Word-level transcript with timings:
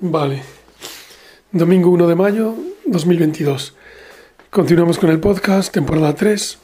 Vale. 0.00 0.44
Domingo 1.50 1.90
1 1.90 2.06
de 2.06 2.14
mayo 2.14 2.54
2022. 2.86 3.74
Continuamos 4.48 4.96
con 4.96 5.10
el 5.10 5.18
podcast, 5.18 5.74
temporada 5.74 6.14
3, 6.14 6.56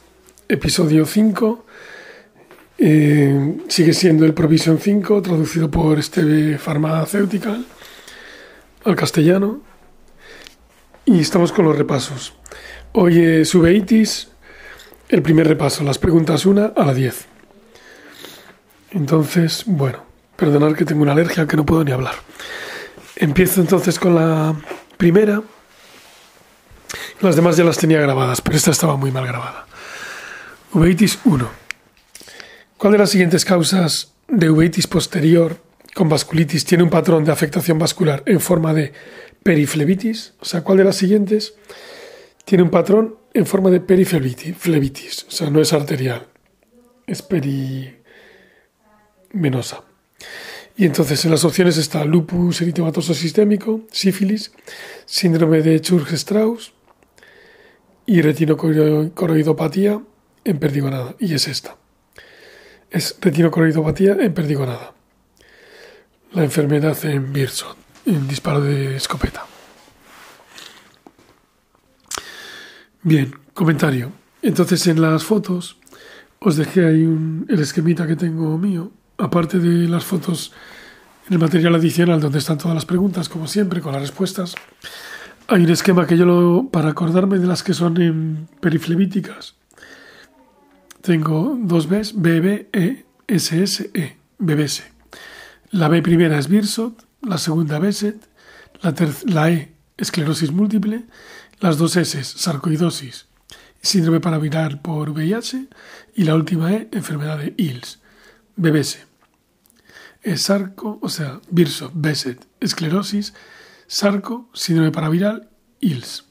episodio 0.49 1.05
5. 1.05 1.67
Eh, 2.79 3.57
sigue 3.67 3.93
siendo 3.93 4.25
el 4.25 4.35
Provision 4.35 4.79
5, 4.79 5.21
traducido 5.21 5.69
por 5.69 5.99
Esteve 5.99 6.59
Farmacéutica 6.59 7.59
al 8.85 8.95
castellano. 8.95 9.63
Y 11.05 11.19
estamos 11.19 11.51
con 11.51 11.65
los 11.65 11.77
repasos. 11.77 12.35
Hoy 12.93 13.19
es 13.19 13.53
el 15.09 15.23
primer 15.23 15.49
repaso, 15.49 15.83
las 15.83 15.99
preguntas 15.99 16.47
1 16.47 16.75
a 16.77 16.85
la 16.85 16.95
10. 16.95 17.27
Entonces, 18.93 19.65
bueno, 19.67 20.05
perdonad 20.37 20.75
que 20.75 20.85
tengo 20.85 21.03
una 21.03 21.13
alergia 21.13 21.49
que 21.49 21.57
no 21.57 21.67
puedo 21.67 21.83
ni 21.83 21.91
hablar. 21.91 22.15
Empiezo 23.17 23.61
entonces 23.61 23.99
con 23.99 24.15
la 24.15 24.55
primera. 24.97 25.43
Las 27.21 27.37
demás 27.37 27.57
ya 27.57 27.65
las 27.65 27.79
tenía 27.79 28.01
grabadas, 28.01 28.41
pero 28.41 28.57
esta 28.57 28.71
estaba 28.71 28.97
muy 28.97 29.11
mal 29.11 29.27
grabada. 29.27 29.67
Uveitis 30.73 31.19
1. 31.25 31.49
¿Cuál 32.77 32.93
de 32.93 32.99
las 32.99 33.11
siguientes 33.11 33.45
causas 33.45 34.13
de 34.29 34.51
uveitis 34.51 34.87
posterior 34.87 35.59
con 35.95 36.09
vasculitis 36.09 36.65
tiene 36.65 36.83
un 36.83 36.91
patrón 36.91 37.25
de 37.25 37.31
afectación 37.31 37.79
vascular 37.79 38.23
en 38.27 38.41
forma 38.41 38.75
de 38.75 38.93
periflebitis? 39.43 40.35
O 40.41 40.45
sea, 40.45 40.63
¿cuál 40.63 40.79
de 40.79 40.85
las 40.85 40.97
siguientes 40.97 41.55
tiene 42.45 42.65
un 42.65 42.71
patrón 42.71 43.17
en 43.33 43.47
forma 43.47 43.71
de 43.71 43.81
periflebitis? 43.81 45.27
O 45.29 45.31
sea, 45.31 45.51
no 45.51 45.61
es 45.61 45.73
arterial, 45.73 46.27
es 47.07 47.23
perimenosa. 47.23 47.95
Y 50.77 50.87
entonces 50.87 51.25
en 51.25 51.31
las 51.31 51.45
opciones 51.45 51.77
está 51.77 52.05
lupus 52.05 52.61
eritematoso 52.61 53.15
sistémico, 53.15 53.83
sífilis, 53.93 54.53
síndrome 55.07 55.63
de 55.63 55.81
Churg-Strauss 55.81 56.73
y 58.07 58.21
retinocoroidopatía 58.23 60.01
en 60.45 60.59
perdigonada. 60.59 61.15
Y 61.21 61.35
es 61.35 61.47
esta. 61.47 61.77
Es 62.91 63.17
retinocoroidopatía 63.21 64.17
en 64.19 64.35
perdigonada. 64.35 64.95
La 66.33 66.43
enfermedad 66.43 66.97
en 67.05 67.33
Birson, 67.33 67.77
en 68.07 68.27
disparo 68.27 68.61
de 68.61 68.97
escopeta. 68.97 69.47
Bien, 73.03 73.33
comentario. 73.53 74.11
Entonces 74.43 74.89
en 74.89 75.01
las 75.01 75.23
fotos 75.23 75.79
os 76.41 76.57
dejé 76.57 76.85
ahí 76.85 77.05
el 77.49 77.61
esquemita 77.61 78.09
que 78.09 78.17
tengo 78.17 78.59
mío 78.59 78.91
aparte 79.19 79.59
de 79.59 79.89
las 79.89 80.05
fotos 80.05 80.53
en 81.27 81.35
el 81.35 81.39
material 81.39 81.75
adicional 81.75 82.21
donde 82.21 82.39
están 82.39 82.59
todas 82.59 82.75
las 82.75 82.87
preguntas, 82.87 83.29
como 83.29 83.47
siempre, 83.47 83.81
con 83.81 83.93
las 83.93 84.03
respuestas, 84.03 84.55
hay 85.47 85.65
un 85.65 85.71
esquema 85.71 86.07
que 86.07 86.17
yo 86.17 86.25
lo, 86.25 86.69
para 86.71 86.91
acordarme 86.91 87.39
de 87.39 87.47
las 87.47 87.63
que 87.63 87.75
son 87.75 88.01
en 88.01 88.49
periflebíticas, 88.61 89.55
tengo 91.05 91.59
dos 91.61 91.87
Bs, 91.87 92.15
B, 92.21 92.69
E, 92.73 93.05
S, 93.27 93.91
E, 93.93 94.17
BBS. 94.39 94.85
La 95.71 95.89
B 95.89 96.01
primera 96.01 96.39
es 96.39 96.49
Birsot, 96.49 97.05
la 97.21 97.37
segunda 97.37 97.79
Beset, 97.79 98.27
la, 98.81 98.95
la 99.27 99.51
E, 99.51 99.73
esclerosis 99.99 100.51
múltiple, 100.51 101.05
las 101.61 101.77
dos 101.77 101.97
S, 101.97 102.25
sarcoidosis, 102.25 103.27
síndrome 103.83 104.21
paraviral 104.21 104.81
por 104.81 105.11
VIH 105.11 105.69
y 106.15 106.25
la 106.25 106.35
última 106.35 106.73
E, 106.73 106.89
enfermedad 106.93 107.39
de 107.39 107.53
ILS. 107.59 108.01
BBS. 108.57 109.07
Es 110.23 110.43
sarco, 110.43 110.99
o 111.03 111.09
sea, 111.09 111.41
Birso, 111.51 111.91
Beset, 111.95 112.47
esclerosis, 112.61 113.35
sarco, 113.87 114.49
síndrome 114.55 114.91
paraviral, 114.91 115.51
ILS. 115.81 116.25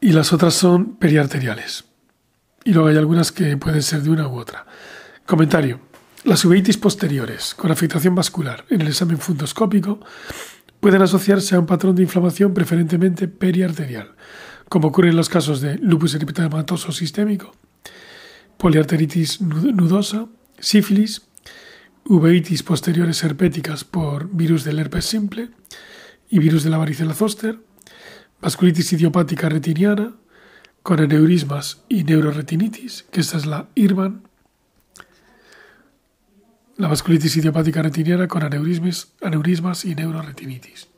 Y 0.00 0.12
las 0.12 0.32
otras 0.32 0.54
son 0.54 0.96
periarteriales. 0.96 1.84
Y 2.64 2.72
luego 2.72 2.88
hay 2.88 2.96
algunas 2.96 3.32
que 3.32 3.56
pueden 3.56 3.82
ser 3.82 4.02
de 4.02 4.10
una 4.10 4.28
u 4.28 4.38
otra. 4.38 4.66
Comentario. 5.26 5.80
Las 6.24 6.44
uveitis 6.44 6.78
posteriores 6.78 7.54
con 7.54 7.70
afectación 7.70 8.14
vascular 8.14 8.64
en 8.70 8.80
el 8.80 8.88
examen 8.88 9.18
fundoscópico 9.18 10.00
pueden 10.80 11.02
asociarse 11.02 11.54
a 11.54 11.60
un 11.60 11.66
patrón 11.66 11.94
de 11.94 12.02
inflamación 12.02 12.54
preferentemente 12.54 13.28
periarterial, 13.28 14.14
como 14.68 14.88
ocurre 14.88 15.10
en 15.10 15.16
los 15.16 15.28
casos 15.28 15.60
de 15.60 15.78
lupus 15.78 16.14
eritematoso 16.14 16.90
sistémico 16.92 17.52
poliarteritis 18.58 19.40
nudosa, 19.40 20.26
sífilis, 20.58 21.22
uveitis 22.04 22.62
posteriores 22.62 23.22
herpéticas 23.22 23.84
por 23.84 24.28
virus 24.34 24.64
del 24.64 24.78
herpes 24.78 25.04
simple 25.04 25.50
y 26.28 26.38
virus 26.38 26.64
de 26.64 26.70
la 26.70 26.78
varicela 26.78 27.14
zoster, 27.14 27.58
vasculitis 28.42 28.92
idiopática 28.92 29.48
retiniana 29.48 30.16
con 30.82 31.00
aneurismas 31.00 31.84
y 31.88 32.04
neuroretinitis, 32.04 33.04
que 33.10 33.20
esta 33.20 33.36
es 33.36 33.46
la 33.46 33.68
IRBAN, 33.74 34.22
la 36.76 36.88
vasculitis 36.88 37.36
idiopática 37.36 37.82
retiniana 37.82 38.26
con 38.26 38.42
aneurismas, 38.42 39.12
aneurismas 39.20 39.84
y 39.84 39.94
neuroretinitis. 39.94 40.88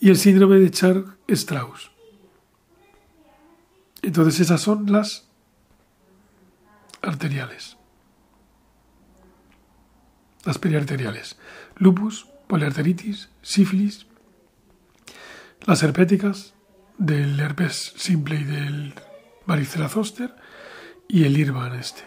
Y 0.00 0.10
el 0.10 0.16
síndrome 0.16 0.58
de 0.58 0.70
Char-Strauss. 0.70 1.90
Entonces 4.02 4.40
esas 4.40 4.60
son 4.60 4.92
las 4.92 5.28
arteriales. 7.04 7.76
Las 10.44 10.58
periarteriales. 10.58 11.38
Lupus, 11.76 12.26
poliarteritis, 12.46 13.30
sífilis, 13.42 14.06
las 15.66 15.82
herpéticas 15.82 16.54
del 16.98 17.38
herpes 17.40 17.94
simple 17.96 18.36
y 18.36 18.44
del 18.44 18.94
varicela 19.46 19.88
zoster 19.88 20.34
y 21.08 21.24
el 21.24 21.36
IRBAN 21.38 21.74
este. 21.74 22.02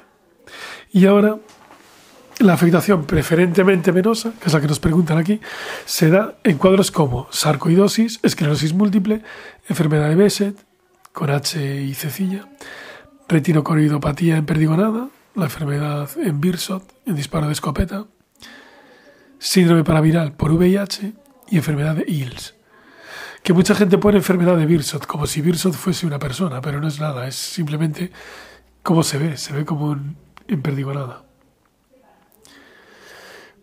Y 0.92 1.06
ahora 1.06 1.38
la 2.40 2.54
afectación 2.54 3.06
preferentemente 3.06 3.92
venosa, 3.92 4.34
que 4.40 4.48
es 4.48 4.54
la 4.54 4.62
que 4.62 4.68
nos 4.68 4.80
preguntan 4.80 5.18
aquí, 5.18 5.42
se 5.86 6.10
da 6.10 6.38
en 6.44 6.58
cuadros 6.58 6.92
como 6.92 7.28
sarcoidosis, 7.32 8.20
esclerosis 8.22 8.74
múltiple, 8.74 9.24
enfermedad 9.68 10.10
de 10.10 10.16
Besset, 10.16 10.66
con 11.14 11.32
H 11.32 11.82
y 11.82 11.94
cecilla, 11.96 12.48
retinocoridopatía 13.28 14.38
en 14.38 14.46
perdigonada, 14.46 15.10
la 15.36 15.46
enfermedad 15.46 16.10
en 16.18 16.42
Birsot, 16.42 16.84
en 17.06 17.16
disparo 17.16 17.48
de 17.48 17.54
escopeta, 17.54 18.06
síndrome 19.40 19.84
paraviral 19.84 20.34
por 20.34 20.52
VIH 20.52 21.14
y 21.50 21.58
enfermedad 21.58 21.96
de 21.96 22.06
ILS. 22.08 22.56
Que 23.44 23.54
mucha 23.54 23.76
gente 23.76 23.98
pone 23.98 24.18
enfermedad 24.18 24.58
de 24.58 24.66
Birsot 24.66 25.06
como 25.06 25.28
si 25.28 25.42
Birsot 25.42 25.74
fuese 25.74 26.06
una 26.06 26.20
persona, 26.20 26.60
pero 26.62 26.82
no 26.82 26.88
es 26.88 27.00
nada, 27.00 27.28
es 27.28 27.36
simplemente 27.36 28.12
cómo 28.84 29.04
se 29.04 29.18
ve, 29.18 29.38
se 29.38 29.54
ve 29.54 29.66
como 29.66 29.94
en, 30.48 30.62
perdigonada. 30.62 31.26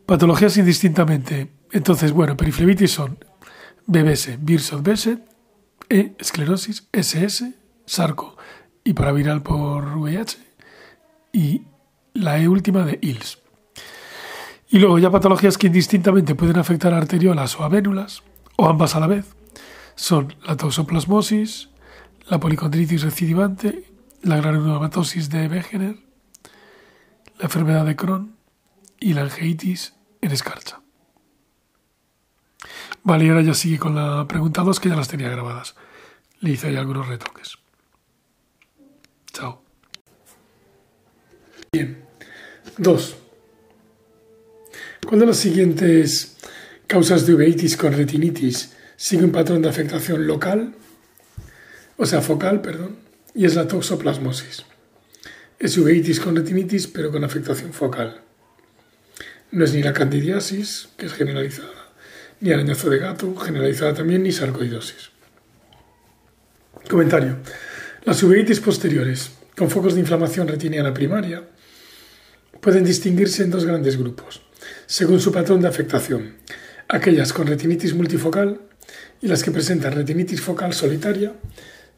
Patologías 0.06 0.56
indistintamente. 0.58 1.50
Entonces, 1.72 2.12
bueno, 2.12 2.36
periflebitis 2.36 2.92
son 2.92 3.18
BBS, 3.86 4.38
Birsot, 4.38 4.82
Beset, 4.82 5.34
E, 5.88 6.14
esclerosis, 6.18 6.88
SS, 6.92 7.52
sarco, 7.84 8.33
y 8.84 8.92
para 8.92 9.12
viral 9.12 9.42
por 9.42 9.96
VIH 9.96 10.38
y 11.32 11.62
la 12.12 12.38
E 12.38 12.46
última 12.46 12.84
de 12.84 12.98
ILS. 13.00 13.38
Y 14.68 14.78
luego 14.78 14.98
ya 14.98 15.10
patologías 15.10 15.58
que 15.58 15.68
indistintamente 15.68 16.34
pueden 16.34 16.58
afectar 16.58 16.92
a 16.94 16.98
arteriolas 16.98 17.58
o 17.58 17.64
a 17.64 17.68
vénulas, 17.68 18.22
o 18.56 18.68
ambas 18.68 18.94
a 18.94 19.00
la 19.00 19.06
vez, 19.06 19.34
son 19.94 20.34
la 20.44 20.56
toxoplasmosis, 20.56 21.70
la 22.28 22.38
policondritis 22.38 23.02
recidivante, 23.02 23.92
la 24.22 24.36
granulomatosis 24.36 25.30
de 25.30 25.48
Wegener, 25.48 25.96
la 27.38 27.44
enfermedad 27.44 27.84
de 27.84 27.96
Crohn 27.96 28.36
y 29.00 29.14
la 29.14 29.22
angeitis 29.22 29.94
en 30.20 30.32
escarcha. 30.32 30.80
Vale, 33.02 33.26
y 33.26 33.28
ahora 33.28 33.42
ya 33.42 33.54
sigue 33.54 33.78
con 33.78 33.94
la 33.94 34.26
pregunta 34.26 34.62
2 34.62 34.80
que 34.80 34.88
ya 34.88 34.96
las 34.96 35.08
tenía 35.08 35.28
grabadas. 35.28 35.74
Le 36.40 36.52
hice 36.52 36.68
ahí 36.68 36.76
algunos 36.76 37.06
retoques. 37.06 37.58
Bien. 41.74 41.96
Dos. 42.78 43.16
¿Cuál 45.04 45.18
de 45.18 45.26
las 45.26 45.38
siguientes 45.38 46.36
causas 46.86 47.26
de 47.26 47.34
uveitis 47.34 47.76
con 47.76 47.92
retinitis 47.92 48.76
sigue 48.96 49.24
un 49.24 49.32
patrón 49.32 49.60
de 49.60 49.70
afectación 49.70 50.24
local? 50.28 50.76
O 51.96 52.06
sea, 52.06 52.20
focal, 52.20 52.60
perdón. 52.60 52.94
Y 53.34 53.44
es 53.44 53.56
la 53.56 53.66
toxoplasmosis. 53.66 54.64
Es 55.58 55.76
uveitis 55.76 56.20
con 56.20 56.36
retinitis, 56.36 56.86
pero 56.86 57.10
con 57.10 57.24
afectación 57.24 57.72
focal. 57.72 58.20
No 59.50 59.64
es 59.64 59.74
ni 59.74 59.82
la 59.82 59.92
candidiasis, 59.92 60.90
que 60.96 61.06
es 61.06 61.12
generalizada, 61.12 61.90
ni 62.38 62.52
arañazo 62.52 62.88
de 62.88 62.98
gato, 62.98 63.34
generalizada 63.34 63.94
también, 63.94 64.22
ni 64.22 64.30
sarcoidosis. 64.30 65.10
Comentario. 66.88 67.38
Las 68.04 68.22
uveitis 68.22 68.60
posteriores, 68.60 69.32
con 69.56 69.70
focos 69.70 69.94
de 69.94 70.00
inflamación 70.00 70.46
retiniana 70.46 70.94
primaria, 70.94 71.42
pueden 72.64 72.82
distinguirse 72.82 73.42
en 73.42 73.50
dos 73.50 73.66
grandes 73.66 73.98
grupos. 73.98 74.40
según 74.86 75.20
su 75.20 75.30
patrón 75.30 75.60
de 75.60 75.68
afectación, 75.68 76.36
aquellas 76.88 77.34
con 77.34 77.46
retinitis 77.46 77.92
multifocal 77.92 78.58
y 79.20 79.28
las 79.28 79.42
que 79.42 79.50
presentan 79.50 79.92
retinitis 79.92 80.40
focal 80.40 80.72
solitaria 80.72 81.34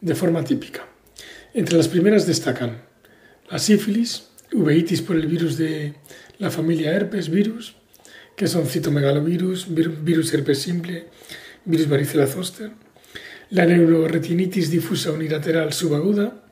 de 0.01 0.15
forma 0.17 0.43
típica. 0.43 0.89
Entre 1.55 1.77
las 1.77 1.87
primeras 1.87 2.27
destacan 2.27 2.83
la 3.49 3.61
sífilis, 3.61 4.25
uveitis 4.53 5.03
por 5.03 5.15
el 5.15 5.29
virus 5.29 5.57
de 5.57 5.95
la 6.39 6.51
familia 6.51 6.95
herpes 6.95 7.29
virus, 7.29 7.77
que 8.35 8.49
son 8.49 8.67
citomegalovirus, 8.67 9.69
virus 9.71 10.35
herpes 10.35 10.59
simple, 10.63 11.07
virus 11.65 11.89
varicela 11.89 12.27
zoster, 12.27 12.73
la 13.51 13.67
neuroretinitis 13.67 14.71
difusa 14.71 15.13
unilateral 15.13 15.73
subaguda, 15.73 16.43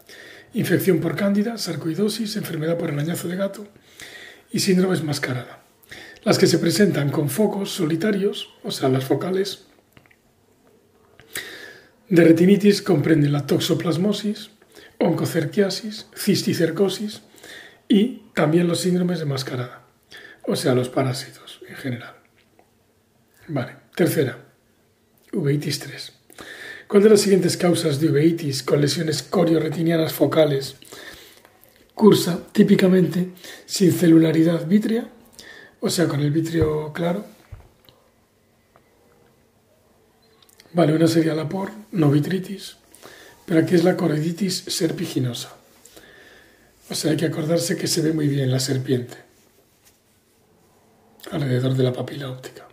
infección 0.53 1.01
por 1.01 1.17
cándida, 1.17 1.59
sarcoidosis, 1.59 2.37
enfermedad 2.37 2.79
por 2.79 2.91
el 2.91 2.99
añazo 3.01 3.27
de 3.27 3.37
gato 3.37 3.67
y 4.55 4.61
síndrome 4.61 4.97
mascarada. 5.03 5.65
Las 6.23 6.39
que 6.39 6.47
se 6.47 6.59
presentan 6.59 7.11
con 7.11 7.29
focos 7.29 7.71
solitarios, 7.71 8.51
o 8.63 8.71
sea, 8.71 8.89
las 8.89 9.05
focales, 9.05 9.65
de 12.09 12.23
retinitis 12.23 12.81
comprenden 12.81 13.33
la 13.33 13.47
toxoplasmosis, 13.47 14.51
oncocerquiasis, 15.01 16.07
cisticercosis 16.15 17.23
y 17.89 18.23
también 18.33 18.69
los 18.69 18.79
síndromes 18.81 19.19
de 19.19 19.25
mascarada, 19.25 19.87
o 20.47 20.55
sea, 20.55 20.77
los 20.77 20.89
parásitos 20.89 21.61
en 21.69 21.75
general. 21.75 22.15
Vale, 23.49 23.75
tercera, 23.97 24.39
uveitis 25.33 25.81
3. 25.81 26.13
¿Cuál 26.87 27.03
de 27.03 27.11
las 27.11 27.23
siguientes 27.23 27.57
causas 27.57 27.99
de 27.99 28.09
uveitis 28.09 28.63
con 28.63 28.81
lesiones 28.81 29.25
corioretinianas 29.25 30.13
focales 30.13 30.77
cursa 31.95 32.41
típicamente 32.53 33.31
sin 33.67 33.93
celularidad 33.93 34.67
vítrea, 34.67 35.09
o 35.81 35.91
sea, 35.91 36.09
con 36.09 36.21
el 36.21 36.31
vitrio 36.31 36.93
claro? 36.93 37.25
Vale, 40.73 40.95
una 40.95 41.07
sería 41.07 41.35
la 41.35 41.49
por, 41.49 41.71
no 41.93 42.11
vitritis, 42.11 42.77
pero 43.47 43.61
aquí 43.61 43.77
es 43.77 43.85
la 43.85 43.97
coroiditis 43.97 44.65
serpiginosa. 44.67 45.55
O 46.91 46.95
sea, 46.95 47.13
hay 47.13 47.17
que 47.17 47.27
acordarse 47.27 47.77
que 47.77 47.87
se 47.87 48.03
ve 48.03 48.13
muy 48.13 48.29
bien 48.29 48.51
la 48.51 48.59
serpiente 48.59 49.17
alrededor 51.31 51.75
de 51.75 51.85
la 51.85 51.93
papila 51.93 52.31
óptica, 52.31 52.67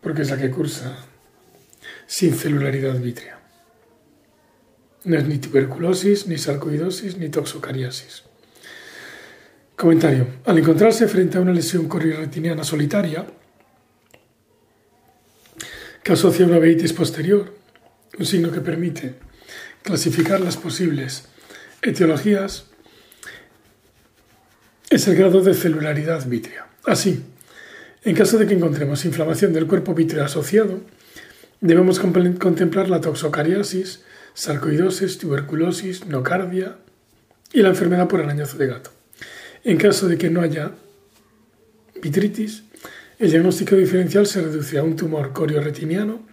porque 0.00 0.22
es 0.22 0.30
la 0.30 0.38
que 0.38 0.50
cursa 0.50 0.96
sin 2.06 2.34
celularidad 2.34 2.98
vítrea. 2.98 3.41
No 5.04 5.18
es 5.18 5.26
ni 5.26 5.38
tuberculosis, 5.38 6.26
ni 6.26 6.38
sarcoidosis, 6.38 7.16
ni 7.16 7.28
toxocariasis. 7.28 8.22
Comentario. 9.76 10.26
Al 10.44 10.58
encontrarse 10.58 11.08
frente 11.08 11.38
a 11.38 11.40
una 11.40 11.52
lesión 11.52 11.88
corioretiniana 11.88 12.62
solitaria, 12.62 13.26
que 16.02 16.12
asocia 16.12 16.46
una 16.46 16.58
uveitis 16.58 16.92
posterior, 16.92 17.54
un 18.18 18.26
signo 18.26 18.50
que 18.52 18.60
permite 18.60 19.14
clasificar 19.82 20.40
las 20.40 20.56
posibles 20.56 21.24
etiologías, 21.80 22.66
es 24.90 25.08
el 25.08 25.16
grado 25.16 25.40
de 25.40 25.54
celularidad 25.54 26.26
vítrea. 26.26 26.68
Así, 26.84 27.24
en 28.04 28.14
caso 28.14 28.36
de 28.38 28.46
que 28.46 28.54
encontremos 28.54 29.04
inflamación 29.04 29.52
del 29.52 29.66
cuerpo 29.66 29.94
vítreo 29.94 30.24
asociado, 30.24 30.80
debemos 31.60 31.98
contemplar 31.98 32.88
la 32.88 33.00
toxocariasis, 33.00 34.02
sarcoidosis, 34.34 35.18
tuberculosis, 35.18 36.06
nocardia 36.06 36.78
y 37.52 37.62
la 37.62 37.70
enfermedad 37.70 38.08
por 38.08 38.20
arañazo 38.20 38.58
de 38.58 38.66
gato. 38.66 38.90
En 39.64 39.76
caso 39.76 40.08
de 40.08 40.18
que 40.18 40.30
no 40.30 40.40
haya 40.40 40.72
vitritis, 42.02 42.64
el 43.18 43.30
diagnóstico 43.30 43.76
diferencial 43.76 44.26
se 44.26 44.42
reduce 44.42 44.78
a 44.78 44.82
un 44.82 44.96
tumor 44.96 45.32
corioretiniano 45.32 46.26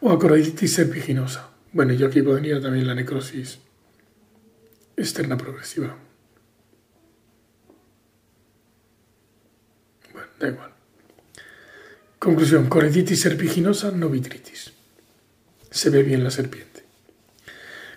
o 0.00 0.10
a 0.10 0.18
coroiditis 0.18 0.74
serpiginosa. 0.74 1.50
Bueno, 1.72 1.92
yo 1.92 2.06
aquí 2.06 2.22
podría 2.22 2.60
también 2.60 2.86
la 2.86 2.94
necrosis 2.94 3.58
externa 4.96 5.36
progresiva. 5.36 5.96
Bueno, 10.12 10.28
da 10.38 10.48
igual. 10.48 10.72
Conclusión, 12.18 12.68
coroiditis 12.68 13.20
serpiginosa, 13.20 13.90
no 13.90 14.08
vitritis. 14.08 14.72
Se 15.72 15.88
ve 15.88 16.02
bien 16.02 16.22
la 16.22 16.30
serpiente. 16.30 16.84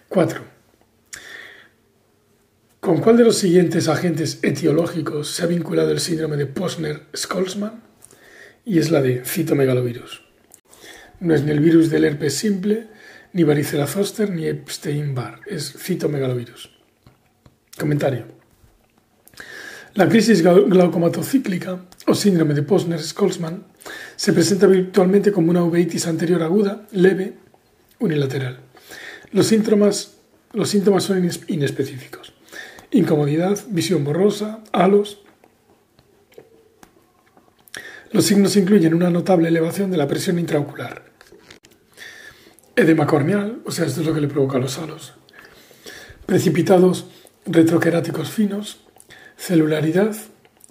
4. 0.10 0.42
¿Con 2.80 3.02
cuál 3.02 3.18
de 3.18 3.26
los 3.26 3.38
siguientes 3.38 3.90
agentes 3.90 4.40
etiológicos 4.44 5.30
se 5.30 5.44
ha 5.44 5.48
vinculado 5.48 5.92
el 5.92 6.00
síndrome 6.00 6.38
de 6.38 6.48
Posner-Skolzman? 6.48 7.82
Y 8.64 8.80
es 8.80 8.92
la 8.92 9.02
de 9.02 9.26
citomegalovirus. 9.26 10.24
No 11.20 11.36
es 11.36 11.44
ni 11.44 11.52
el 11.52 11.60
virus 11.60 11.90
del 11.90 12.06
herpes 12.06 12.36
simple, 12.38 12.88
ni 13.34 13.44
varicela 13.44 13.88
zoster, 13.88 14.30
ni 14.30 14.48
Epstein-Barr. 14.48 15.42
Es 15.46 15.74
citomegalovirus. 15.78 16.72
Comentario. 17.78 18.26
La 19.96 20.08
crisis 20.08 20.42
glaucomatocíclica 20.42 21.86
o 22.08 22.16
síndrome 22.16 22.54
de 22.54 22.66
Posner-Skolzman 22.66 23.64
se 24.16 24.32
presenta 24.32 24.66
habitualmente 24.66 25.32
como 25.32 25.50
una 25.50 25.64
uveitis 25.64 26.08
anterior 26.08 26.42
aguda, 26.42 26.88
leve, 26.92 27.45
unilateral. 28.00 28.60
Los 29.32 29.48
síntomas, 29.48 30.18
los 30.54 30.70
síntomas 30.70 31.04
son 31.04 31.30
inespecíficos 31.48 32.36
incomodidad, 32.96 33.60
visión 33.70 34.04
borrosa, 34.04 34.64
halos. 34.72 35.22
Los 38.12 38.26
signos 38.26 38.56
incluyen 38.56 38.94
una 38.94 39.10
notable 39.10 39.50
elevación 39.50 39.92
de 39.92 39.98
la 39.98 40.08
presión 40.08 40.40
intraocular, 40.40 41.04
edema 42.76 43.06
corneal, 43.06 43.62
o 43.66 43.72
sea, 43.72 43.86
esto 43.86 44.02
es 44.02 44.08
lo 44.08 44.14
que 44.14 44.22
le 44.22 44.28
provoca 44.28 44.58
los 44.58 44.78
halos, 44.78 45.14
precipitados 46.26 47.08
retroqueráticos 47.46 48.30
finos, 48.30 48.80
celularidad 49.38 50.16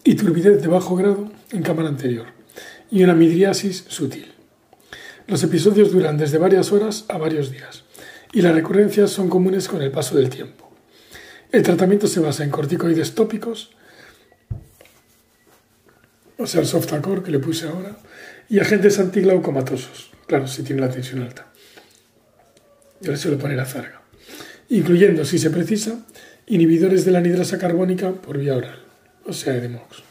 y 0.02 0.14
turbidez 0.14 0.62
de 0.62 0.68
bajo 0.68 0.96
grado 0.96 1.30
en 1.52 1.62
cámara 1.62 1.88
anterior, 1.88 2.26
y 2.90 3.04
una 3.04 3.14
midriasis 3.14 3.84
sutil. 3.88 4.33
Los 5.26 5.42
episodios 5.42 5.90
duran 5.90 6.18
desde 6.18 6.36
varias 6.36 6.70
horas 6.70 7.06
a 7.08 7.16
varios 7.16 7.50
días, 7.50 7.84
y 8.34 8.42
las 8.42 8.54
recurrencias 8.54 9.10
son 9.10 9.30
comunes 9.30 9.68
con 9.68 9.80
el 9.80 9.90
paso 9.90 10.16
del 10.16 10.28
tiempo. 10.28 10.70
El 11.50 11.62
tratamiento 11.62 12.06
se 12.08 12.20
basa 12.20 12.44
en 12.44 12.50
corticoides 12.50 13.14
tópicos, 13.14 13.70
o 16.36 16.46
sea, 16.46 16.60
el 16.60 16.66
softacor 16.66 17.22
que 17.22 17.30
le 17.30 17.38
puse 17.38 17.66
ahora, 17.66 17.96
y 18.50 18.58
agentes 18.58 18.98
antiglaucomatosos, 18.98 20.10
claro, 20.26 20.46
si 20.46 20.62
tiene 20.62 20.82
la 20.82 20.90
tensión 20.90 21.22
alta. 21.22 21.50
Yo 23.00 23.10
le 23.10 23.16
suelo 23.16 23.38
poner 23.38 23.58
azarga, 23.60 24.02
incluyendo, 24.68 25.24
si 25.24 25.38
se 25.38 25.48
precisa, 25.48 26.04
inhibidores 26.46 27.06
de 27.06 27.12
la 27.12 27.18
anidrasa 27.18 27.58
carbónica 27.58 28.12
por 28.12 28.36
vía 28.36 28.56
oral, 28.56 28.84
o 29.24 29.32
sea, 29.32 29.56
Edemox. 29.56 30.02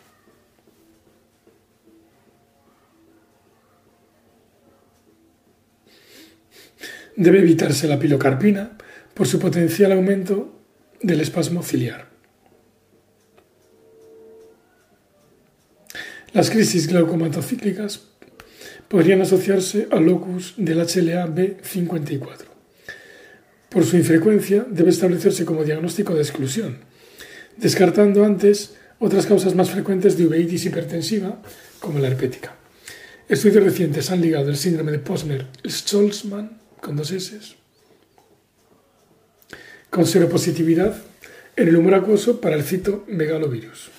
Debe 7.15 7.39
evitarse 7.39 7.87
la 7.87 7.99
pilocarpina 7.99 8.77
por 9.13 9.27
su 9.27 9.39
potencial 9.39 9.91
aumento 9.91 10.59
del 11.01 11.21
espasmo 11.21 11.61
ciliar. 11.63 12.07
Las 16.33 16.49
crisis 16.49 16.87
glaucomatocíclicas 16.87 18.07
podrían 18.87 19.21
asociarse 19.21 19.87
al 19.91 20.05
locus 20.05 20.55
del 20.57 20.79
HLA 20.79 21.27
B54. 21.27 22.45
Por 23.69 23.85
su 23.85 23.97
infrecuencia, 23.97 24.65
debe 24.69 24.89
establecerse 24.89 25.45
como 25.45 25.63
diagnóstico 25.63 26.15
de 26.15 26.21
exclusión, 26.21 26.77
descartando 27.57 28.23
antes 28.23 28.75
otras 28.99 29.25
causas 29.25 29.53
más 29.53 29.69
frecuentes 29.69 30.17
de 30.17 30.25
uveitis 30.25 30.65
hipertensiva, 30.65 31.41
como 31.79 31.99
la 31.99 32.07
herpética. 32.07 32.55
Estudios 33.27 33.63
recientes 33.63 34.09
han 34.09 34.21
ligado 34.21 34.49
el 34.49 34.57
síndrome 34.57 34.91
de 34.91 35.03
Posner-Scholzmann 35.03 36.62
con 36.83 36.97
dos 36.97 37.11
S 37.11 37.55
con 39.89 40.05
seropositividad 40.05 40.95
en 41.55 41.67
el 41.67 41.77
humor 41.77 41.93
acuoso 41.93 42.41
para 42.41 42.55
el 42.55 42.63
citomegalovirus. 42.63 43.91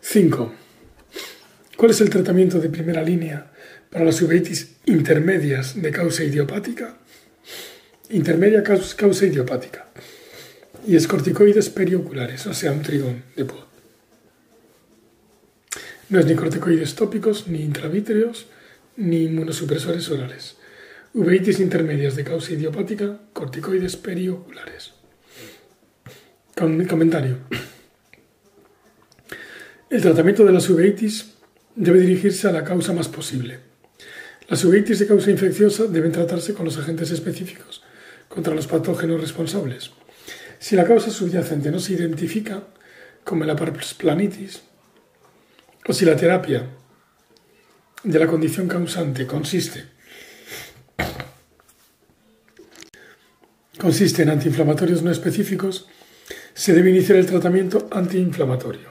Cinco. 0.00 0.52
¿Cuál 1.76 1.92
es 1.92 2.00
el 2.00 2.10
tratamiento 2.10 2.58
de 2.58 2.68
primera 2.68 3.02
línea 3.02 3.52
para 3.90 4.04
las 4.04 4.20
uveitis 4.22 4.76
intermedias 4.86 5.80
de 5.80 5.90
causa 5.92 6.24
idiopática? 6.24 6.98
Intermedia 8.10 8.62
causa 8.62 9.26
idiopática. 9.26 9.86
Y 10.86 10.96
es 10.96 11.06
corticoides 11.06 11.70
perioculares, 11.70 12.46
o 12.46 12.54
sea, 12.54 12.72
un 12.72 12.82
trigón 12.82 13.22
de 13.36 13.44
pod. 13.44 13.73
No 16.14 16.20
es 16.20 16.26
ni 16.26 16.36
corticoides 16.36 16.94
tópicos, 16.94 17.48
ni 17.48 17.62
intravítreos, 17.62 18.46
ni 18.96 19.24
inmunosupresores 19.24 20.08
orales. 20.10 20.54
uveitis 21.12 21.58
intermedias 21.58 22.14
de 22.14 22.22
causa 22.22 22.52
idiopática, 22.52 23.18
corticoides 23.32 23.96
perioculares. 23.96 24.92
Con 26.56 26.84
comentario. 26.84 27.38
El 29.90 30.02
tratamiento 30.02 30.44
de 30.44 30.52
las 30.52 30.70
uveitis 30.70 31.34
debe 31.74 31.98
dirigirse 31.98 32.46
a 32.46 32.52
la 32.52 32.62
causa 32.62 32.92
más 32.92 33.08
posible. 33.08 33.58
Las 34.48 34.64
uveitis 34.64 35.00
de 35.00 35.08
causa 35.08 35.32
infecciosa 35.32 35.86
deben 35.86 36.12
tratarse 36.12 36.54
con 36.54 36.64
los 36.64 36.78
agentes 36.78 37.10
específicos 37.10 37.82
contra 38.28 38.54
los 38.54 38.68
patógenos 38.68 39.20
responsables. 39.20 39.90
Si 40.60 40.76
la 40.76 40.84
causa 40.84 41.10
subyacente 41.10 41.72
no 41.72 41.80
se 41.80 41.94
identifica, 41.94 42.62
como 43.24 43.44
la 43.44 43.56
parasplanitis, 43.56 44.62
o 45.86 45.92
si 45.92 46.04
la 46.04 46.16
terapia 46.16 46.66
de 48.02 48.18
la 48.18 48.26
condición 48.26 48.68
causante 48.68 49.26
consiste 49.26 49.94
consiste 53.84 54.22
en 54.22 54.30
antiinflamatorios 54.30 55.02
no 55.02 55.10
específicos, 55.10 55.86
se 56.54 56.72
debe 56.72 56.88
iniciar 56.88 57.18
el 57.18 57.26
tratamiento 57.26 57.86
antiinflamatorio. 57.90 58.88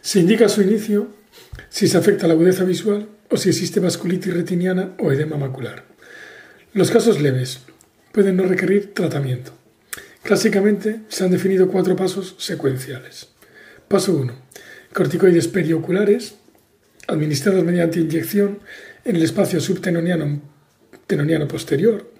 Se 0.00 0.18
indica 0.18 0.48
su 0.48 0.62
inicio 0.62 1.08
si 1.68 1.86
se 1.86 1.96
afecta 1.96 2.26
la 2.26 2.34
agudeza 2.34 2.64
visual 2.64 3.08
o 3.30 3.36
si 3.36 3.50
existe 3.50 3.78
vasculitis 3.78 4.34
retiniana 4.34 4.94
o 4.98 5.12
edema 5.12 5.36
macular. 5.36 5.84
Los 6.72 6.90
casos 6.90 7.20
leves 7.20 7.60
pueden 8.10 8.36
no 8.36 8.44
requerir 8.44 8.94
tratamiento. 8.94 9.52
Clásicamente 10.24 11.02
se 11.08 11.22
han 11.22 11.30
definido 11.30 11.68
cuatro 11.68 11.94
pasos 11.94 12.34
secuenciales. 12.38 13.33
Paso 13.94 14.12
1. 14.16 14.32
Corticoides 14.92 15.46
perioculares 15.46 16.34
administrados 17.06 17.62
mediante 17.62 18.00
inyección 18.00 18.58
en 19.04 19.14
el 19.14 19.22
espacio 19.22 19.60
subtenoniano 19.60 20.40
posterior 21.46 22.10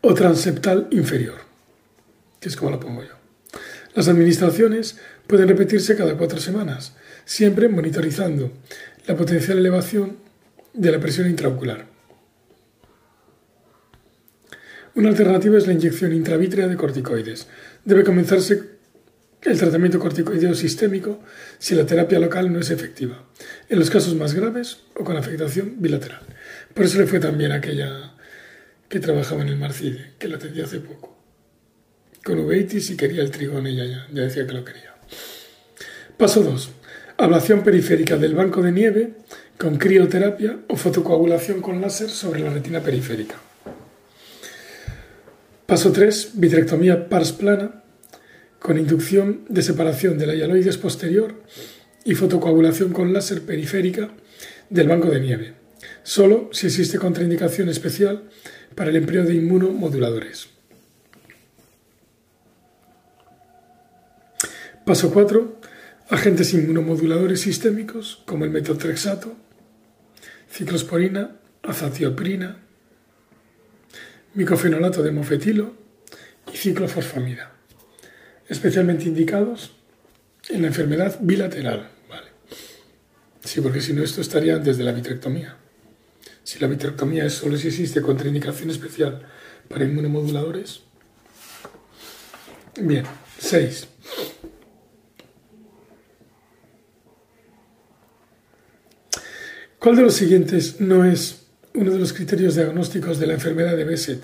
o 0.00 0.14
transeptal 0.14 0.86
inferior, 0.92 1.40
que 2.38 2.50
es 2.50 2.54
como 2.54 2.70
lo 2.70 2.78
pongo 2.78 3.02
yo. 3.02 3.14
Las 3.96 4.06
administraciones 4.06 5.00
pueden 5.26 5.48
repetirse 5.48 5.96
cada 5.96 6.16
cuatro 6.16 6.38
semanas, 6.38 6.94
siempre 7.24 7.68
monitorizando 7.68 8.52
la 9.08 9.16
potencial 9.16 9.58
elevación 9.58 10.18
de 10.72 10.92
la 10.92 11.00
presión 11.00 11.28
intraocular. 11.28 11.86
Una 14.94 15.08
alternativa 15.08 15.58
es 15.58 15.66
la 15.66 15.72
inyección 15.72 16.12
intravítrea 16.12 16.68
de 16.68 16.76
corticoides. 16.76 17.48
Debe 17.84 18.04
comenzarse 18.04 18.81
el 19.42 19.58
tratamiento 19.58 19.98
corticoideo 19.98 20.54
sistémico 20.54 21.20
si 21.58 21.74
la 21.74 21.84
terapia 21.84 22.18
local 22.18 22.52
no 22.52 22.60
es 22.60 22.70
efectiva, 22.70 23.24
en 23.68 23.78
los 23.78 23.90
casos 23.90 24.14
más 24.14 24.34
graves 24.34 24.78
o 24.94 25.04
con 25.04 25.16
afectación 25.16 25.76
bilateral. 25.80 26.20
Por 26.74 26.84
eso 26.84 26.98
le 26.98 27.06
fue 27.06 27.18
también 27.18 27.52
aquella 27.52 28.14
que 28.88 29.00
trabajaba 29.00 29.42
en 29.42 29.48
el 29.48 29.56
Marcide, 29.56 30.12
que 30.18 30.28
la 30.28 30.36
atendí 30.36 30.60
hace 30.60 30.80
poco. 30.80 31.18
Con 32.24 32.38
uveitis 32.38 32.90
y 32.90 32.96
quería 32.96 33.22
el 33.22 33.30
trigón 33.30 33.66
ella 33.66 33.84
ya, 33.84 34.06
ya 34.12 34.22
decía 34.22 34.46
que 34.46 34.52
lo 34.52 34.64
quería. 34.64 34.94
Paso 36.16 36.42
2. 36.42 36.70
Ablación 37.16 37.64
periférica 37.64 38.16
del 38.16 38.34
banco 38.34 38.62
de 38.62 38.70
nieve 38.70 39.14
con 39.58 39.76
crioterapia 39.76 40.58
o 40.68 40.76
fotocoagulación 40.76 41.60
con 41.60 41.80
láser 41.80 42.10
sobre 42.10 42.40
la 42.40 42.50
retina 42.50 42.80
periférica. 42.80 43.36
Paso 45.66 45.90
3. 45.90 46.32
Vitrectomía 46.34 47.08
parsplana 47.08 47.81
con 48.62 48.78
inducción 48.78 49.44
de 49.48 49.62
separación 49.62 50.18
de 50.18 50.26
la 50.26 50.34
hialoides 50.34 50.78
posterior 50.78 51.42
y 52.04 52.14
fotocoagulación 52.14 52.92
con 52.92 53.12
láser 53.12 53.42
periférica 53.42 54.10
del 54.70 54.88
banco 54.88 55.10
de 55.10 55.20
nieve, 55.20 55.54
solo 56.04 56.48
si 56.52 56.68
existe 56.68 56.98
contraindicación 56.98 57.68
especial 57.68 58.30
para 58.74 58.90
el 58.90 58.96
empleo 58.96 59.24
de 59.24 59.34
inmunomoduladores. 59.34 60.48
Paso 64.86 65.12
4. 65.12 65.60
Agentes 66.08 66.54
inmunomoduladores 66.54 67.40
sistémicos 67.40 68.22
como 68.26 68.44
el 68.44 68.50
metotrexato, 68.50 69.36
ciclosporina, 70.50 71.36
azatioprina, 71.62 72.58
micofenolato 74.34 75.02
de 75.02 75.12
mofetilo 75.12 75.74
y 76.52 76.56
ciclofosfamida, 76.56 77.52
especialmente 78.48 79.04
indicados 79.04 79.72
en 80.48 80.62
la 80.62 80.68
enfermedad 80.68 81.18
bilateral. 81.20 81.90
¿vale? 82.08 82.28
Sí, 83.44 83.60
porque 83.60 83.80
si 83.80 83.92
no 83.92 84.02
esto 84.02 84.20
estaría 84.20 84.54
antes 84.54 84.78
de 84.78 84.84
la 84.84 84.92
vitrectomía. 84.92 85.56
Si 86.44 86.58
la 86.58 86.66
vitrectomía 86.66 87.24
es 87.24 87.34
solo 87.34 87.56
si 87.56 87.68
existe 87.68 88.02
contraindicación 88.02 88.70
especial 88.70 89.22
para 89.68 89.84
inmunomoduladores. 89.84 90.80
Bien, 92.80 93.04
6. 93.38 93.88
¿Cuál 99.78 99.96
de 99.96 100.02
los 100.02 100.14
siguientes 100.14 100.80
no 100.80 101.04
es 101.04 101.42
uno 101.74 101.90
de 101.90 101.98
los 101.98 102.12
criterios 102.12 102.54
diagnósticos 102.54 103.18
de 103.18 103.26
la 103.26 103.34
enfermedad 103.34 103.76
de 103.76 103.84
Besset, 103.84 104.22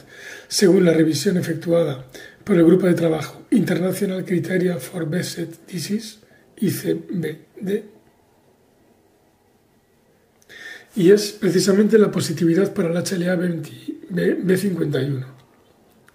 según 0.49 0.85
la 0.85 0.93
revisión 0.93 1.37
efectuada 1.37 2.07
por 2.49 2.57
el 2.57 2.65
Grupo 2.65 2.87
de 2.87 2.95
Trabajo 2.95 3.43
International 3.51 4.25
Criteria 4.25 4.79
for 4.79 5.07
Besset 5.07 5.67
Disease, 5.67 6.21
ICBD? 6.57 7.85
y 10.97 11.11
es 11.11 11.33
precisamente 11.33 11.99
la 11.99 12.11
positividad 12.11 12.73
para 12.73 12.89
el 12.89 12.97
HLA 12.97 13.37
B, 13.37 14.57
51 14.57 15.27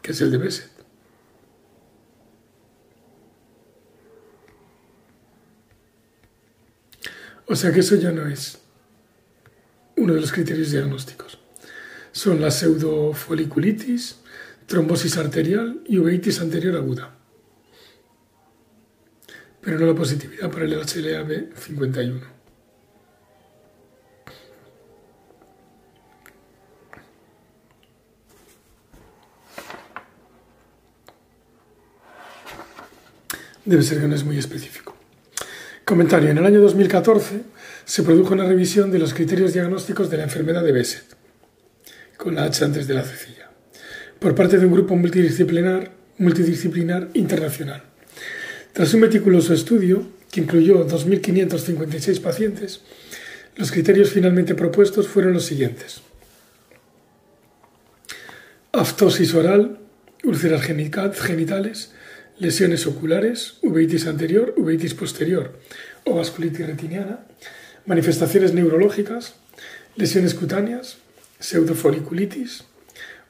que 0.01 0.11
es 0.11 0.21
el 0.21 0.31
de 0.31 0.37
Besset. 0.39 0.71
O 7.45 7.55
sea 7.55 7.71
que 7.71 7.81
eso 7.81 7.95
ya 7.95 8.11
no 8.11 8.27
es 8.27 8.57
uno 9.97 10.15
de 10.15 10.21
los 10.21 10.31
criterios 10.31 10.71
diagnósticos. 10.71 11.37
Son 12.11 12.41
la 12.41 12.49
pseudofoliculitis, 12.49 14.17
trombosis 14.65 15.17
arterial 15.17 15.83
y 15.87 15.97
uveitis 15.97 16.39
anterior 16.39 16.75
aguda. 16.75 17.15
Pero 19.61 19.79
no 19.79 19.85
la 19.85 19.95
positividad 19.95 20.51
para 20.51 20.65
el 20.65 20.73
HLA 20.73 21.25
B51. 21.25 22.33
debe 33.65 33.83
ser 33.83 33.99
que 33.99 34.07
no 34.07 34.15
es 34.15 34.23
muy 34.23 34.37
específico. 34.37 34.95
Comentario. 35.85 36.29
En 36.29 36.37
el 36.37 36.45
año 36.45 36.61
2014 36.61 37.41
se 37.85 38.03
produjo 38.03 38.33
una 38.33 38.45
revisión 38.45 38.91
de 38.91 38.99
los 38.99 39.13
criterios 39.13 39.53
diagnósticos 39.53 40.09
de 40.09 40.17
la 40.17 40.23
enfermedad 40.23 40.63
de 40.63 40.71
Besset, 40.71 41.15
con 42.17 42.35
la 42.35 42.45
H 42.45 42.63
antes 42.63 42.87
de 42.87 42.93
la 42.93 43.03
cecilla, 43.03 43.42
por 44.23 44.35
parte 44.35 44.57
de 44.57 44.65
un 44.65 44.71
grupo 44.71 44.95
multidisciplinar, 44.95 45.91
multidisciplinar 46.17 47.09
internacional. 47.13 47.83
Tras 48.71 48.93
un 48.93 49.01
meticuloso 49.01 49.53
estudio, 49.53 50.07
que 50.31 50.39
incluyó 50.39 50.87
2.556 50.87 52.21
pacientes, 52.21 52.79
los 53.57 53.69
criterios 53.69 54.11
finalmente 54.11 54.55
propuestos 54.55 55.09
fueron 55.09 55.33
los 55.33 55.43
siguientes. 55.43 55.99
Aftosis 58.71 59.33
oral, 59.33 59.79
úlceras 60.23 60.61
genitales, 60.61 61.91
lesiones 62.39 62.87
oculares, 62.87 63.55
uveitis 63.61 64.07
anterior, 64.07 64.53
uveitis 64.55 64.93
posterior 64.93 65.59
o 66.05 66.15
vasculitis 66.15 66.65
retiniana, 66.65 67.27
manifestaciones 67.85 68.53
neurológicas, 68.53 69.33
lesiones 69.97 70.33
cutáneas, 70.33 70.95
pseudofoliculitis, 71.41 72.63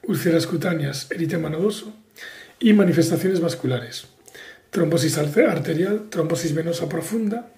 úlceras 0.06 0.46
cutáneas, 0.46 1.08
eritema 1.10 1.50
nodoso 1.50 1.94
y 2.60 2.72
manifestaciones 2.72 3.40
vasculares, 3.40 4.06
trombosis 4.70 5.18
arterial, 5.18 6.08
trombosis 6.10 6.54
venosa 6.54 6.88
profunda 6.88 7.52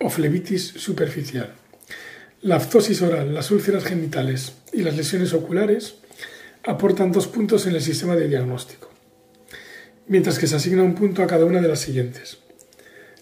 o 0.00 0.10
flebitis 0.10 0.66
superficial. 0.66 1.52
La 2.42 2.56
aftosis 2.56 3.02
oral, 3.02 3.34
las 3.34 3.50
úlceras 3.50 3.84
genitales 3.84 4.52
y 4.72 4.82
las 4.82 4.96
lesiones 4.96 5.32
oculares 5.32 5.96
aportan 6.64 7.12
dos 7.12 7.26
puntos 7.26 7.66
en 7.66 7.74
el 7.74 7.82
sistema 7.82 8.16
de 8.16 8.28
diagnóstico 8.28 8.96
mientras 10.08 10.38
que 10.38 10.46
se 10.46 10.56
asigna 10.56 10.82
un 10.82 10.94
punto 10.94 11.22
a 11.22 11.26
cada 11.26 11.44
una 11.44 11.60
de 11.60 11.68
las 11.68 11.80
siguientes. 11.80 12.38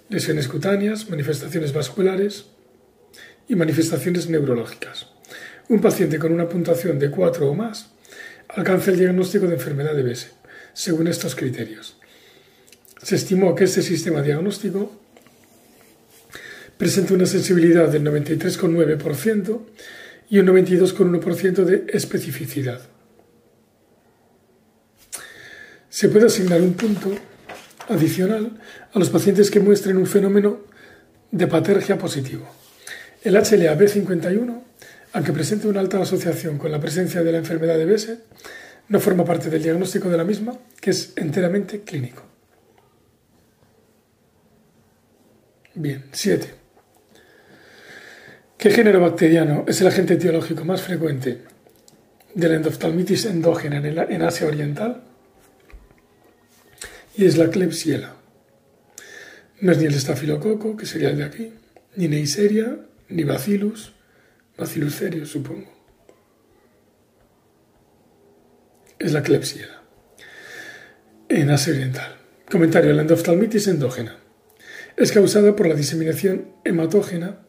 Lesiones 0.09 0.49
cutáneas, 0.49 1.09
manifestaciones 1.09 1.73
vasculares 1.73 2.47
y 3.49 3.57
manifestaciones 3.57 4.29
neurológicas. 4.29 5.09
Un 5.69 5.81
paciente 5.81 6.19
con 6.19 6.33
una 6.33 6.49
puntuación 6.49 6.99
de 6.99 7.11
4 7.11 7.51
o 7.51 7.55
más 7.55 7.91
alcanza 8.57 8.91
el 8.91 8.99
diagnóstico 8.99 9.47
de 9.47 9.55
enfermedad 9.55 9.95
de 9.95 10.03
Bese, 10.03 10.31
según 10.73 11.09
estos 11.09 11.35
criterios. 11.35 11.97
Se 13.03 13.17
estimó 13.17 13.55
que 13.55 13.65
este 13.65 13.83
sistema 13.83 14.23
diagnóstico 14.23 15.01
presenta 16.77 17.15
una 17.15 17.27
sensibilidad 17.27 17.89
del 17.89 18.03
93,9% 18.05 19.61
y 20.31 20.39
un 20.39 20.47
92,1% 20.47 21.65
de 21.65 21.85
especificidad. 21.89 22.81
Se 25.89 26.09
puede 26.09 26.27
asignar 26.27 26.61
un 26.61 26.75
punto 26.75 27.15
adicional 27.89 28.59
a 28.93 28.99
los 28.99 29.11
pacientes 29.11 29.51
que 29.51 29.61
muestren 29.61 29.97
un 29.97 30.07
fenómeno 30.07 30.63
de 31.31 31.47
patergia 31.47 31.99
positivo. 31.99 32.49
El 33.23 33.37
HLA-B51, 33.37 34.64
aunque 35.15 35.33
presente 35.33 35.69
una 35.69 35.79
alta 35.79 36.01
asociación 36.03 36.59
con 36.59 36.73
la 36.73 36.81
presencia 36.81 37.23
de 37.23 37.31
la 37.31 37.39
enfermedad 37.39 37.79
de 37.79 37.85
Bese, 37.85 38.19
no 38.89 38.99
forma 38.99 39.25
parte 39.25 39.49
del 39.49 39.63
diagnóstico 39.63 40.11
de 40.11 40.17
la 40.17 40.25
misma, 40.25 40.59
que 40.81 40.91
es 40.91 41.13
enteramente 41.15 41.83
clínico. 41.83 42.25
Bien, 45.75 46.05
7. 46.11 46.55
¿Qué 48.59 48.71
género 48.71 49.01
bacteriano 49.01 49.65
es 49.69 49.81
el 49.81 49.87
agente 49.87 50.15
etiológico 50.15 50.65
más 50.65 50.83
frecuente 50.83 51.43
de 52.35 52.49
la 52.49 52.57
endoftalmitis 52.57 53.27
endógena 53.27 53.79
en 53.79 54.23
Asia 54.23 54.49
Oriental? 54.49 55.05
Y 57.17 57.27
es 57.27 57.37
la 57.37 57.51
Klebsiella. 57.51 58.15
No 59.61 59.71
es 59.71 59.79
ni 59.79 59.87
el 59.87 59.95
estafilococo, 59.95 60.77
que 60.77 60.87
sería 60.87 61.11
el 61.11 61.19
de 61.19 61.25
aquí, 61.25 61.53
ni 61.95 62.09
Neisseria, 62.09 62.79
ni 63.09 63.23
Bacillus, 63.23 63.94
Bacillus 64.57 64.97
cereus, 64.97 65.31
supongo. 65.31 65.71
Es 68.99 69.13
la 69.13 69.23
Klebsiella. 69.23 69.83
En 71.29 71.51
Asia 71.51 71.73
Oriental. 71.73 72.17
Comentario. 72.51 72.93
La 72.93 73.03
endoftalmitis 73.03 73.67
endógena 73.67 74.19
es 74.97 75.11
causada 75.11 75.57
por 75.57 75.67
la 75.67 75.75
diseminación 75.75 76.53
hematógena 76.65 77.41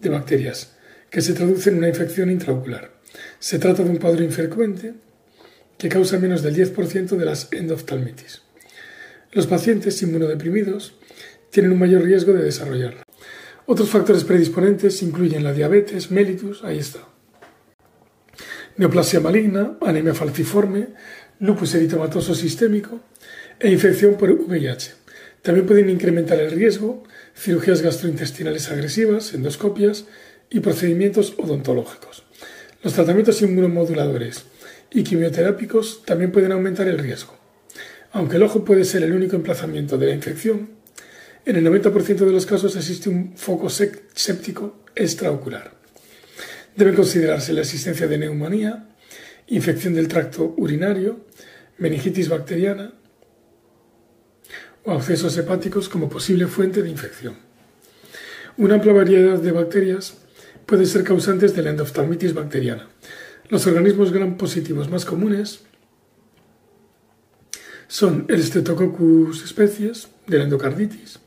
de 0.00 0.08
bacterias, 0.08 0.76
que 1.10 1.20
se 1.20 1.32
traduce 1.32 1.70
en 1.70 1.78
una 1.78 1.88
infección 1.88 2.30
intraocular. 2.30 2.92
Se 3.38 3.58
trata 3.58 3.82
de 3.82 3.90
un 3.90 3.96
cuadro 3.96 4.22
infrecuente 4.22 4.94
que 5.78 5.88
causa 5.88 6.18
menos 6.18 6.42
del 6.42 6.54
10% 6.54 7.16
de 7.16 7.24
las 7.24 7.48
endoftalmitis. 7.50 8.42
Los 9.32 9.46
pacientes 9.46 10.00
inmunodeprimidos 10.02 10.94
tienen 11.50 11.72
un 11.72 11.78
mayor 11.78 12.02
riesgo 12.02 12.32
de 12.32 12.44
desarrollarla. 12.44 13.02
Otros 13.66 13.88
factores 13.88 14.24
predisponentes 14.24 15.02
incluyen 15.02 15.44
la 15.44 15.52
diabetes, 15.52 16.10
mellitus, 16.10 16.64
ahí 16.64 16.78
está, 16.78 17.00
neoplasia 18.76 19.20
maligna, 19.20 19.76
anemia 19.80 20.14
falciforme, 20.14 20.88
lupus 21.38 21.74
eritematoso 21.74 22.34
sistémico 22.34 23.00
e 23.58 23.70
infección 23.70 24.14
por 24.14 24.30
VIH. 24.30 24.92
También 25.42 25.66
pueden 25.66 25.90
incrementar 25.90 26.38
el 26.40 26.50
riesgo 26.50 27.02
cirugías 27.36 27.82
gastrointestinales 27.82 28.70
agresivas, 28.70 29.32
endoscopias 29.34 30.06
y 30.50 30.60
procedimientos 30.60 31.34
odontológicos. 31.38 32.24
Los 32.82 32.94
tratamientos 32.94 33.40
inmunomoduladores 33.42 34.44
y 34.90 35.04
quimioterápicos 35.04 36.02
también 36.04 36.32
pueden 36.32 36.52
aumentar 36.52 36.88
el 36.88 36.98
riesgo. 36.98 37.38
Aunque 38.12 38.36
el 38.36 38.42
ojo 38.42 38.64
puede 38.64 38.84
ser 38.84 39.02
el 39.02 39.12
único 39.12 39.36
emplazamiento 39.36 39.96
de 39.96 40.06
la 40.06 40.14
infección, 40.14 40.79
en 41.44 41.56
el 41.56 41.66
90% 41.66 42.16
de 42.18 42.32
los 42.32 42.46
casos 42.46 42.76
existe 42.76 43.08
un 43.08 43.36
foco 43.36 43.68
séptico 43.70 44.84
extraocular. 44.94 45.72
Debe 46.76 46.94
considerarse 46.94 47.52
la 47.52 47.62
existencia 47.62 48.06
de 48.06 48.18
neumonía, 48.18 48.88
infección 49.48 49.94
del 49.94 50.08
tracto 50.08 50.54
urinario, 50.56 51.26
meningitis 51.78 52.28
bacteriana, 52.28 52.92
o 54.84 54.92
accesos 54.92 55.36
hepáticos 55.36 55.88
como 55.88 56.08
posible 56.08 56.46
fuente 56.46 56.82
de 56.82 56.90
infección. 56.90 57.36
Una 58.56 58.74
amplia 58.74 58.92
variedad 58.92 59.38
de 59.38 59.52
bacterias 59.52 60.18
pueden 60.66 60.86
ser 60.86 61.04
causantes 61.04 61.54
de 61.54 61.62
la 61.62 61.70
endoftalmitis 61.70 62.34
bacteriana. 62.34 62.88
Los 63.48 63.66
organismos 63.66 64.12
gram 64.12 64.36
positivos 64.36 64.88
más 64.90 65.04
comunes 65.04 65.60
son 67.88 68.26
el 68.28 68.42
Streptococcus 68.42 69.44
especies 69.44 70.08
de 70.26 70.38
la 70.38 70.44
endocarditis, 70.44 71.19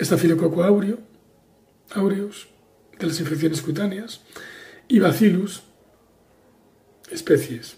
Staphylococcus 0.00 0.64
aureo, 0.64 0.98
aureus 1.90 2.48
de 2.98 3.06
las 3.06 3.20
infecciones 3.20 3.62
cutáneas 3.62 4.20
y 4.86 4.98
Bacillus 4.98 5.62
especies 7.10 7.76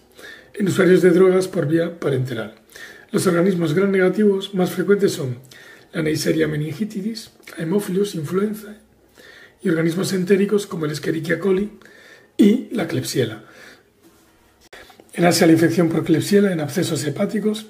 en 0.55 0.69
usuarios 0.69 1.03
de 1.03 1.11
drogas 1.11 1.49
por 1.49 1.67
vía 1.67 1.99
parenteral. 1.99 2.55
Los 3.13 3.27
organismos 3.27 3.75
gram 3.75 3.91
negativos 3.91 4.55
más 4.55 4.71
frecuentes 4.71 5.13
son 5.13 5.39
la 5.93 6.03
Neisseria 6.03 6.47
meningitidis, 6.47 7.33
Haemophilus 7.59 8.15
influenza 8.15 8.77
y 9.63 9.69
organismos 9.69 10.13
entéricos 10.13 10.67
como 10.67 10.85
el 10.85 10.93
Escherichia 10.93 11.39
coli 11.39 11.79
y 12.37 12.69
la 12.73 12.87
Klebsiella. 12.87 13.45
En 15.13 15.25
Asia, 15.25 15.47
la 15.47 15.53
infección 15.53 15.89
por 15.89 16.05
Klebsiella 16.05 16.53
en 16.53 16.61
abscesos 16.61 17.05
hepáticos 17.05 17.67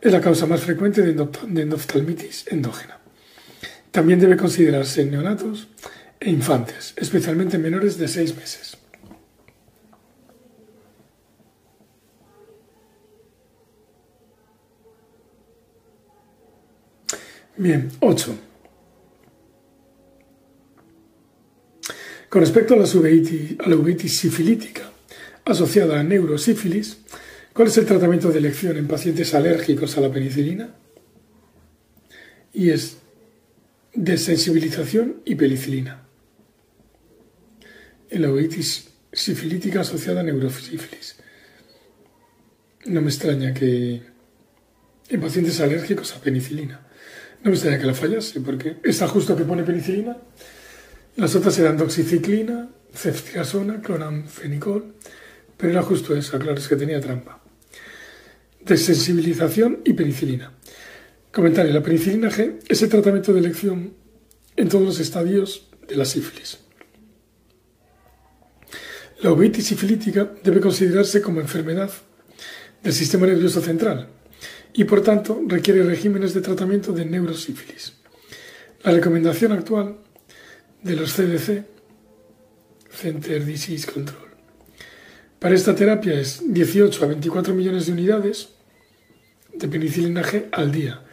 es 0.00 0.12
la 0.12 0.20
causa 0.20 0.46
más 0.46 0.60
frecuente 0.60 1.02
de 1.02 1.10
endoftalmitis 1.10 2.46
endógena. 2.48 3.03
También 3.94 4.18
debe 4.18 4.36
considerarse 4.36 5.04
neonatos 5.04 5.68
e 6.18 6.28
infantes, 6.28 6.94
especialmente 6.96 7.58
menores 7.58 7.96
de 7.96 8.08
6 8.08 8.34
meses. 8.34 8.76
Bien, 17.56 17.88
8. 18.00 18.34
Con 22.28 22.40
respecto 22.40 22.74
a 22.74 22.78
la, 22.78 23.76
uveitis, 23.76 24.18
sifilítica 24.18 24.90
asociada 25.44 26.00
a 26.00 26.02
neurosífilis, 26.02 26.98
¿cuál 27.52 27.68
es 27.68 27.78
el 27.78 27.86
tratamiento 27.86 28.32
de 28.32 28.38
elección 28.38 28.76
en 28.76 28.88
pacientes 28.88 29.32
alérgicos 29.34 29.96
a 29.96 30.00
la 30.00 30.10
penicilina? 30.10 30.74
Y 32.52 32.70
es 32.70 33.03
desensibilización 33.94 35.22
y 35.24 35.34
penicilina. 35.34 36.02
Uveitis 38.10 38.90
sifilítica 39.12 39.80
asociada 39.80 40.20
a 40.20 40.22
neurosífilis. 40.22 41.16
No 42.86 43.00
me 43.00 43.08
extraña 43.08 43.54
que 43.54 44.02
en 45.08 45.20
pacientes 45.20 45.60
alérgicos 45.60 46.14
a 46.14 46.20
penicilina. 46.20 46.80
No 47.42 47.50
me 47.50 47.50
gustaría 47.50 47.78
que 47.78 47.86
la 47.86 47.94
fallase, 47.94 48.40
porque 48.40 48.76
está 48.82 49.08
justo 49.08 49.36
que 49.36 49.44
pone 49.44 49.62
penicilina. 49.62 50.16
Las 51.16 51.34
otras 51.34 51.58
eran 51.58 51.76
doxiciclina, 51.76 52.68
ceftriaxona, 52.92 53.80
clonamfenicol, 53.80 54.94
pero 55.56 55.72
era 55.72 55.82
justo 55.82 56.16
esa, 56.16 56.38
claro, 56.38 56.58
es 56.58 56.68
que 56.68 56.76
tenía 56.76 57.00
trampa. 57.00 57.42
Desensibilización 58.60 59.80
y 59.84 59.92
penicilina. 59.92 60.52
Comentario: 61.34 61.72
la 61.72 61.82
penicilina 61.82 62.30
G 62.30 62.60
es 62.68 62.80
el 62.82 62.88
tratamiento 62.88 63.32
de 63.32 63.40
elección 63.40 63.92
en 64.54 64.68
todos 64.68 64.84
los 64.84 65.00
estadios 65.00 65.68
de 65.88 65.96
la 65.96 66.04
sífilis. 66.04 66.58
La 69.20 69.32
uveitis 69.32 69.66
sifilítica 69.66 70.32
debe 70.44 70.60
considerarse 70.60 71.20
como 71.20 71.40
enfermedad 71.40 71.90
del 72.84 72.92
sistema 72.92 73.26
nervioso 73.26 73.60
central, 73.60 74.10
y 74.74 74.84
por 74.84 75.02
tanto 75.02 75.42
requiere 75.48 75.82
regímenes 75.82 76.34
de 76.34 76.40
tratamiento 76.40 76.92
de 76.92 77.04
neurosífilis. 77.04 77.94
La 78.84 78.92
recomendación 78.92 79.50
actual 79.50 79.98
de 80.82 80.94
los 80.94 81.14
CDC, 81.14 81.64
Center 82.92 83.44
Disease 83.44 83.90
Control, 83.90 84.30
para 85.40 85.56
esta 85.56 85.74
terapia 85.74 86.14
es 86.20 86.42
18 86.46 87.04
a 87.04 87.08
24 87.08 87.54
millones 87.54 87.86
de 87.86 87.92
unidades 87.92 88.50
de 89.52 89.66
penicilina 89.66 90.22
G 90.22 90.46
al 90.52 90.70
día, 90.70 91.03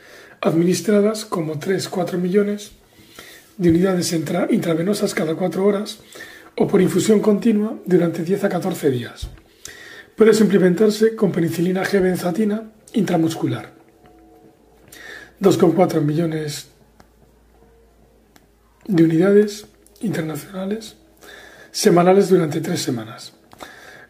administradas 0.42 1.26
como 1.26 1.60
3-4 1.60 2.18
millones 2.18 2.72
de 3.58 3.70
unidades 3.70 4.12
intravenosas 4.14 5.14
cada 5.14 5.36
4 5.36 5.66
horas 5.66 6.00
o 6.58 6.68
por 6.68 6.82
infusión 6.82 7.20
continua 7.20 7.78
durante 7.86 8.24
10 8.24 8.46
a 8.46 8.50
14 8.50 8.90
días. 8.90 9.30
Puede 10.16 10.34
suplementarse 10.34 11.16
con 11.16 11.32
penicilina 11.32 11.84
G 11.84 12.02
benzatina 12.02 12.72
intramuscular. 12.94 13.72
2,4 15.40 16.02
millones 16.02 16.68
de 18.88 19.04
unidades 19.04 19.66
internacionales 20.02 20.96
semanales 21.72 22.30
durante 22.30 22.62
tres 22.62 22.82
semanas. 22.82 23.34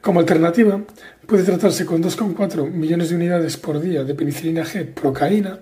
Como 0.02 0.20
alternativa, 0.20 0.82
puede 1.28 1.44
tratarse 1.44 1.86
con 1.86 2.04
2,4 2.04 2.70
millones 2.72 3.10
de 3.10 3.15
unidades 3.15 3.56
por 3.58 3.80
día 3.80 4.04
de 4.04 4.15
penicilina 4.15 4.65
G 4.65 4.94
procaína 4.94 5.60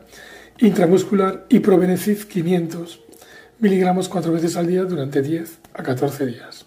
intramuscular 0.60 1.46
y 1.50 1.60
probenecid 1.60 2.24
500 2.24 3.00
miligramos 3.60 4.10
cuatro 4.10 4.32
veces 4.34 4.56
al 4.58 4.68
día 4.68 4.84
durante 4.84 5.22
10 5.22 5.60
a 5.74 5.84
14 5.84 6.26
días. 6.26 6.66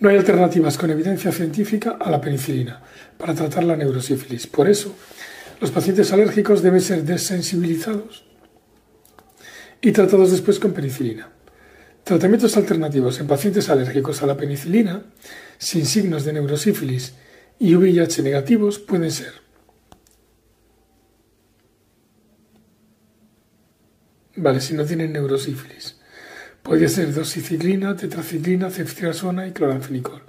No 0.00 0.08
hay 0.08 0.16
alternativas 0.16 0.78
con 0.78 0.90
evidencia 0.90 1.32
científica 1.32 1.98
a 2.00 2.10
la 2.10 2.20
penicilina 2.20 2.80
para 3.16 3.34
tratar 3.34 3.64
la 3.64 3.76
neurosífilis. 3.76 4.46
Por 4.46 4.68
eso, 4.68 4.94
los 5.60 5.70
pacientes 5.70 6.12
alérgicos 6.12 6.62
deben 6.62 6.80
ser 6.80 7.02
desensibilizados 7.02 8.24
y 9.80 9.92
tratados 9.92 10.30
después 10.30 10.58
con 10.60 10.72
penicilina. 10.72 11.30
Tratamientos 12.04 12.56
alternativos 12.56 13.18
en 13.18 13.26
pacientes 13.26 13.68
alérgicos 13.68 14.22
a 14.22 14.26
la 14.26 14.36
penicilina, 14.36 15.02
sin 15.58 15.84
signos 15.84 16.24
de 16.24 16.34
neurosífilis 16.34 17.14
y 17.58 17.74
VIH 17.74 18.22
negativos, 18.22 18.78
pueden 18.78 19.10
ser 19.10 19.47
Vale, 24.40 24.60
si 24.60 24.74
no 24.74 24.84
tienen 24.84 25.12
neurosífilis. 25.12 25.96
Podría 26.62 26.88
ser 26.88 27.12
doxiciclina, 27.12 27.96
tetraciclina, 27.96 28.70
ceftriaxona 28.70 29.48
y 29.48 29.52
cloranfenicol. 29.52 30.22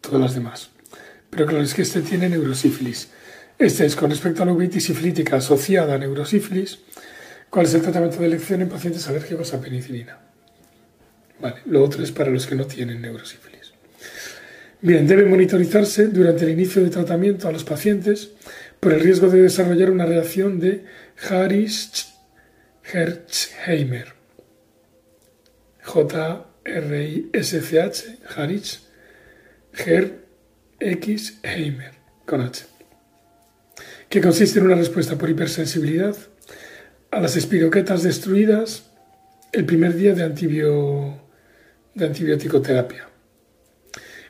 Todas 0.00 0.20
las 0.20 0.34
demás. 0.34 0.70
Pero 1.30 1.46
claro, 1.46 1.62
es 1.62 1.72
que 1.72 1.82
este 1.82 2.02
tiene 2.02 2.28
neurosífilis. 2.28 3.10
Este 3.56 3.86
es 3.86 3.94
con 3.94 4.10
respecto 4.10 4.42
a 4.42 4.46
la 4.46 4.52
uveitis 4.52 4.86
sifilítica 4.86 5.36
asociada 5.36 5.94
a 5.94 5.98
neurosífilis. 5.98 6.80
¿Cuál 7.48 7.66
es 7.66 7.74
el 7.74 7.82
tratamiento 7.82 8.18
de 8.18 8.26
elección 8.26 8.60
en 8.62 8.68
pacientes 8.68 9.06
alérgicos 9.06 9.54
a 9.54 9.60
penicilina? 9.60 10.18
Vale, 11.40 11.60
lo 11.66 11.84
otro 11.84 12.02
es 12.02 12.10
para 12.10 12.30
los 12.30 12.48
que 12.48 12.56
no 12.56 12.66
tienen 12.66 13.00
neurosífilis. 13.00 13.72
Bien, 14.80 15.06
debe 15.06 15.26
monitorizarse 15.26 16.08
durante 16.08 16.44
el 16.44 16.50
inicio 16.50 16.82
de 16.82 16.90
tratamiento 16.90 17.46
a 17.46 17.52
los 17.52 17.62
pacientes 17.62 18.30
por 18.80 18.92
el 18.92 19.00
riesgo 19.00 19.28
de 19.28 19.42
desarrollar 19.42 19.92
una 19.92 20.06
reacción 20.06 20.58
de 20.58 20.84
Harris 21.30 22.13
Herzheimer. 22.92 24.14
J-R-I-S-C-H, 25.84 26.44
Harich, 28.36 28.80
Ger 29.72 30.24
X 30.80 31.38
Heimer, 31.42 31.92
con 32.26 32.40
H, 32.40 32.64
que 34.08 34.20
consiste 34.20 34.58
en 34.58 34.66
una 34.66 34.74
respuesta 34.76 35.16
por 35.16 35.28
hipersensibilidad 35.30 36.16
a 37.10 37.20
las 37.20 37.36
espiroquetas 37.36 38.02
destruidas 38.02 38.90
el 39.52 39.66
primer 39.66 39.94
día 39.94 40.14
de, 40.14 40.24
antibio, 40.24 41.20
de 41.94 42.06
antibiótico 42.06 42.60
terapia. 42.62 43.08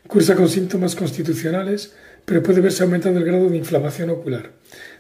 Cursa 0.06 0.34
con 0.34 0.48
síntomas 0.48 0.94
constitucionales, 0.96 1.94
pero 2.24 2.42
puede 2.42 2.60
verse 2.60 2.82
aumentado 2.82 3.16
el 3.16 3.24
grado 3.24 3.48
de 3.48 3.56
inflamación 3.56 4.10
ocular, 4.10 4.50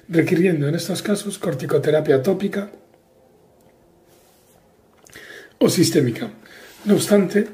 requiriendo 0.08 0.68
en 0.68 0.76
estos 0.76 1.02
casos 1.02 1.38
corticoterapia 1.38 2.22
tópica 2.22 2.70
o 5.64 5.70
sistémica. 5.70 6.30
No 6.84 6.94
obstante, 6.94 7.48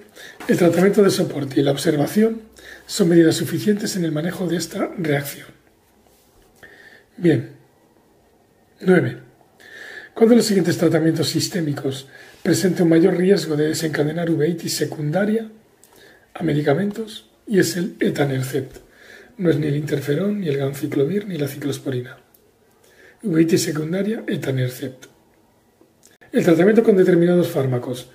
el 0.48 0.58
tratamiento 0.58 1.00
de 1.04 1.10
soporte 1.10 1.60
y 1.60 1.62
la 1.62 1.70
observación 1.70 2.42
son 2.86 3.08
medidas 3.08 3.36
suficientes 3.36 3.94
en 3.94 4.04
el 4.04 4.10
manejo 4.10 4.48
de 4.48 4.56
esta 4.56 4.90
reacción. 4.98 5.46
Bien. 7.16 7.50
9. 8.80 9.18
¿Cuál 10.12 10.30
de 10.30 10.36
los 10.36 10.44
siguientes 10.44 10.76
tratamientos 10.76 11.28
sistémicos 11.28 12.08
presenta 12.42 12.82
un 12.82 12.88
mayor 12.88 13.16
riesgo 13.16 13.54
de 13.54 13.68
desencadenar 13.68 14.28
uveitis 14.28 14.74
secundaria 14.74 15.48
a 16.34 16.42
medicamentos? 16.42 17.30
Y 17.46 17.60
es 17.60 17.76
el 17.76 17.94
etanercept. 18.00 18.78
No 19.38 19.50
es 19.50 19.58
ni 19.58 19.68
el 19.68 19.76
interferón, 19.76 20.40
ni 20.40 20.48
el 20.48 20.56
ganciclovir, 20.56 21.28
ni 21.28 21.38
la 21.38 21.46
ciclosporina. 21.46 22.18
Uveitis 23.22 23.62
secundaria, 23.62 24.24
etanercept. 24.26 25.09
El 26.32 26.44
tratamiento 26.44 26.84
con 26.84 26.96
determinados 26.96 27.48
fármacos 27.48 28.06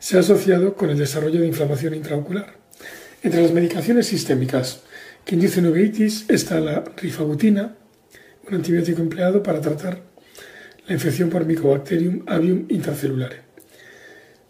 se 0.00 0.16
ha 0.16 0.20
asociado 0.20 0.74
con 0.74 0.90
el 0.90 0.98
desarrollo 0.98 1.40
de 1.40 1.46
inflamación 1.46 1.94
intraocular. 1.94 2.56
Entre 3.22 3.40
las 3.40 3.52
medicaciones 3.52 4.08
sistémicas 4.08 4.80
que 5.24 5.36
inducen 5.36 5.66
uveitis 5.66 6.24
está 6.28 6.58
la 6.58 6.82
rifabutina, 6.96 7.76
un 8.48 8.54
antibiótico 8.56 9.00
empleado 9.00 9.44
para 9.44 9.60
tratar 9.60 10.02
la 10.88 10.94
infección 10.94 11.30
por 11.30 11.46
Mycobacterium 11.46 12.24
avium 12.26 12.66
intracelulare. 12.68 13.42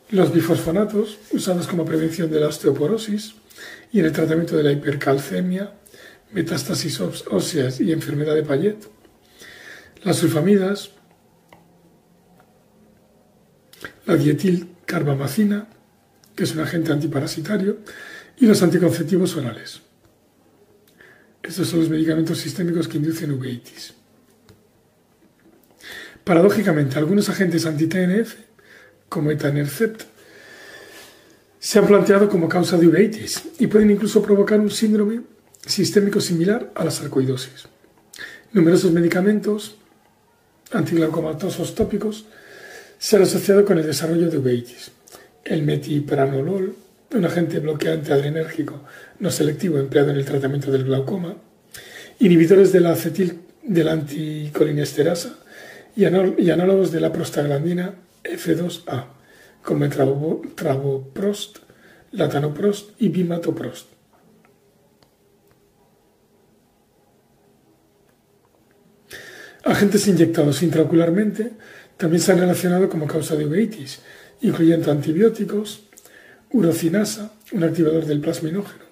Los 0.09 0.33
bifosfonatos, 0.33 1.19
usados 1.33 1.67
como 1.67 1.85
prevención 1.85 2.31
de 2.31 2.41
la 2.41 2.49
osteoporosis 2.49 3.35
y 3.93 4.01
en 4.01 4.07
el 4.07 4.13
tratamiento 4.13 4.57
de 4.57 4.63
la 4.63 4.73
hipercalcemia, 4.73 5.75
metástasis 6.33 6.99
óseas 7.01 7.79
y 7.79 7.93
enfermedad 7.93 8.35
de 8.35 8.43
Payet. 8.43 8.79
Las 10.03 10.17
sulfamidas, 10.17 10.93
la 14.07 14.17
dietilcarbamacina, 14.17 15.69
que 16.35 16.45
es 16.45 16.55
un 16.55 16.61
agente 16.61 16.93
antiparasitario, 16.93 17.79
y 18.39 18.47
los 18.47 18.63
anticonceptivos 18.63 19.37
orales. 19.37 19.81
Estos 21.43 21.69
son 21.69 21.81
los 21.81 21.89
medicamentos 21.89 22.39
sistémicos 22.39 22.89
que 22.89 22.99
inducen 22.99 23.33
uveitis. 23.33 23.95
Paradójicamente, 26.25 26.99
algunos 26.99 27.29
agentes 27.29 27.67
anti-TNF, 27.67 28.35
como 29.09 29.31
etanercept, 29.31 30.03
se 31.59 31.79
han 31.79 31.87
planteado 31.87 32.29
como 32.29 32.49
causa 32.49 32.77
de 32.77 32.87
uveitis 32.89 33.43
y 33.59 33.67
pueden 33.67 33.91
incluso 33.91 34.23
provocar 34.23 34.61
un 34.61 34.71
síndrome 34.71 35.23
sistémico 35.67 36.21
similar 36.21 36.73
a 36.75 36.85
la 36.85 36.91
sarcoidosis. 36.91 37.67
Numerosos 38.53 38.93
medicamentos 38.93 39.77
antiglaucomatosos 40.73 41.75
tópicos 41.75 42.27
se 43.03 43.17
han 43.17 43.23
asociado 43.23 43.65
con 43.65 43.79
el 43.79 43.85
desarrollo 43.85 44.31
de 44.31 44.39
uveitis. 44.39 44.93
El 45.43 45.65
metipranolol, 45.65 46.77
un 47.13 47.25
agente 47.25 47.59
bloqueante 47.59 48.13
adrenérgico 48.13 48.81
no 49.19 49.29
selectivo 49.29 49.77
empleado 49.79 50.11
en 50.11 50.19
el 50.19 50.25
tratamiento 50.25 50.71
del 50.71 50.85
glaucoma, 50.85 51.35
inhibidores 52.21 52.71
de 52.71 52.79
la 52.79 52.93
acetil 52.93 53.41
de 53.65 53.83
la 53.83 53.95
anticolinesterasa 53.95 55.37
y, 55.97 56.05
análogos 56.05 56.93
de 56.93 57.01
la 57.01 57.13
prostaglandina 57.13 57.97
F2A, 58.23 59.07
como 59.65 59.85
el 59.85 59.91
travoprost, 60.55 61.59
latanoprost 62.13 62.91
y 63.01 63.09
bimatoprost. 63.09 63.89
Agentes 69.65 70.07
inyectados 70.07 70.63
intraocularmente 70.63 71.53
también 72.03 72.21
se 72.21 72.33
han 72.33 72.41
relacionado 72.41 72.89
como 72.89 73.07
causa 73.07 73.37
de 73.37 73.47
uveitis, 73.47 74.01
incluyendo 74.41 74.91
antibióticos, 74.91 75.85
urocinasa, 76.51 77.33
un 77.53 77.63
activador 77.63 78.07
del 78.07 78.19
plasminógeno, 78.21 78.87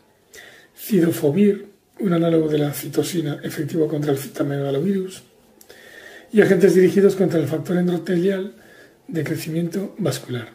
cidofovir, 0.77 1.71
un 1.99 2.13
análogo 2.13 2.47
de 2.47 2.59
la 2.59 2.73
citosina 2.73 3.41
efectivo 3.43 3.89
contra 3.89 4.13
el 4.13 4.19
citomegalovirus, 4.19 5.25
y 6.33 6.41
agentes 6.41 6.77
dirigidos 6.77 7.17
contra 7.17 7.41
el 7.41 7.49
factor 7.49 7.79
endotelial 7.79 8.55
de 9.09 9.25
crecimiento 9.25 9.97
vascular, 9.99 10.51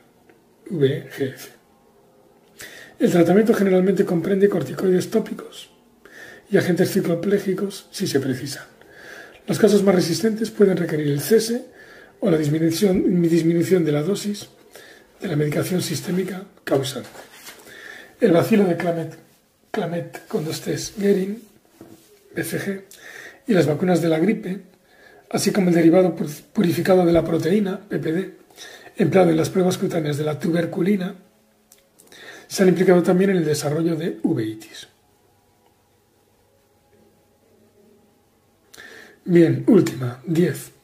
VGF. 0.69 1.49
El 2.99 3.11
tratamiento 3.11 3.53
generalmente 3.53 4.05
comprende 4.05 4.47
corticoides 4.47 5.09
tópicos 5.09 5.71
y 6.49 6.55
agentes 6.55 6.89
cicloplégicos 6.93 7.89
si 7.91 8.07
se 8.07 8.21
precisan. 8.21 8.63
Los 9.45 9.59
casos 9.59 9.83
más 9.83 9.93
resistentes 9.93 10.51
pueden 10.51 10.77
requerir 10.77 11.09
el 11.09 11.19
cese 11.19 11.75
o 12.25 12.31
la 12.31 12.37
disminución, 12.39 13.85
de 13.85 13.91
la 13.91 14.01
dosis 14.01 14.49
de 15.21 15.27
la 15.27 15.35
medicación 15.35 15.83
sistémica 15.83 16.43
causante. 16.63 17.07
El 18.19 18.31
vacilo 18.31 18.63
de 18.63 18.75
Clamet, 18.75 19.15
Clamet 19.69 20.27
Condostes 20.27 20.95
Guerin, 20.97 21.39
BCG, 22.35 22.81
y 23.45 23.53
las 23.53 23.67
vacunas 23.67 24.01
de 24.01 24.09
la 24.09 24.17
gripe, 24.17 24.59
así 25.29 25.51
como 25.51 25.69
el 25.69 25.75
derivado 25.75 26.15
purificado 26.15 27.05
de 27.05 27.13
la 27.13 27.23
proteína, 27.23 27.79
PPD, 27.87 28.33
empleado 28.97 29.29
en 29.29 29.37
las 29.37 29.51
pruebas 29.51 29.77
cutáneas 29.77 30.17
de 30.17 30.23
la 30.23 30.39
tuberculina, 30.39 31.13
se 32.47 32.63
han 32.63 32.69
implicado 32.69 33.03
también 33.03 33.29
en 33.29 33.37
el 33.37 33.45
desarrollo 33.45 33.95
de 33.95 34.17
uveitis. 34.23 34.87
Bien, 39.25 39.63
última, 39.67 40.23
10. 40.25 40.74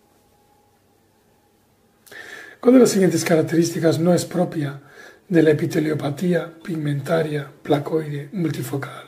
¿Cuál 2.61 2.75
de 2.75 2.81
las 2.81 2.91
siguientes 2.91 3.25
características 3.25 3.97
no 3.97 4.13
es 4.13 4.23
propia 4.25 4.81
de 5.27 5.41
la 5.41 5.49
epiteliopatía 5.49 6.59
pigmentaria 6.63 7.51
placoide 7.63 8.29
multifocal 8.33 9.07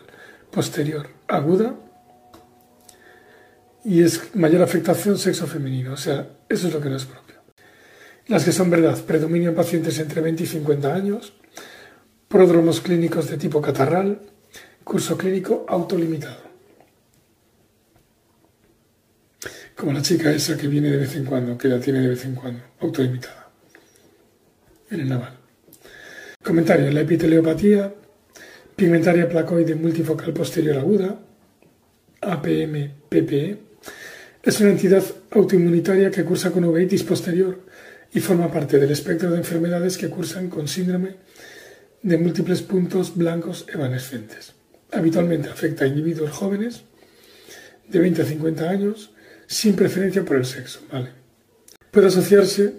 posterior 0.50 1.08
aguda? 1.28 1.76
Y 3.86 4.02
es 4.02 4.34
mayor 4.34 4.64
afectación 4.64 5.20
sexo 5.20 5.46
femenino, 5.46 5.94
o 5.94 5.98
sea, 5.98 6.30
eso 6.50 6.68
es 6.68 6.74
lo 6.74 6.82
que 6.82 6.90
no 6.90 6.96
es 6.96 7.06
propio. 7.06 7.36
Las 8.26 8.44
que 8.44 8.52
son 8.52 8.72
verdad, 8.72 9.00
predominio 9.06 9.50
en 9.50 9.56
pacientes 9.56 10.00
entre 10.00 10.22
20 10.22 10.42
y 10.42 10.48
50 10.48 10.92
años, 10.92 11.34
pródromos 12.28 12.82
clínicos 12.82 13.30
de 13.30 13.38
tipo 13.38 13.62
catarral, 13.62 14.20
curso 14.84 15.16
clínico 15.16 15.64
autolimitado. 15.70 16.42
Como 19.76 19.94
la 19.94 20.02
chica 20.02 20.32
esa 20.32 20.58
que 20.58 20.68
viene 20.68 20.90
de 20.90 20.98
vez 20.98 21.16
en 21.16 21.26
cuando, 21.26 21.56
que 21.56 21.68
la 21.68 21.80
tiene 21.80 22.00
de 22.00 22.08
vez 22.08 22.26
en 22.26 22.34
cuando, 22.34 22.64
autolimitada 22.80 23.43
en 24.90 25.00
el 25.00 25.10
naval. 25.10 25.38
Comentario. 26.44 26.92
La 26.92 27.02
epiteliopatía 27.02 27.94
pigmentaria 28.76 29.30
placoide 29.30 29.76
multifocal 29.76 30.34
posterior 30.34 30.78
aguda, 30.78 31.20
APM-PPE, 32.22 33.58
es 34.44 34.60
una 34.60 34.72
entidad 34.72 35.04
autoinmunitaria 35.32 36.12
que 36.12 36.26
cursa 36.26 36.52
con 36.52 36.66
uveitis 36.66 37.04
posterior 37.04 37.62
y 38.14 38.20
forma 38.20 38.52
parte 38.52 38.78
del 38.78 38.92
espectro 38.92 39.32
de 39.32 39.38
enfermedades 39.38 39.98
que 39.98 40.10
cursan 40.10 40.50
con 40.50 40.68
síndrome 40.68 41.16
de 42.02 42.18
múltiples 42.18 42.62
puntos 42.62 43.16
blancos 43.16 43.66
evanescentes. 43.74 44.54
Habitualmente 44.92 45.50
afecta 45.50 45.86
a 45.86 45.88
individuos 45.88 46.32
jóvenes 46.32 46.84
de 47.88 48.00
20 48.00 48.22
a 48.22 48.26
50 48.26 48.70
años 48.70 49.12
sin 49.48 49.76
preferencia 49.76 50.26
por 50.26 50.36
el 50.36 50.46
sexo. 50.46 50.82
Puede 51.90 52.08
asociarse 52.08 52.74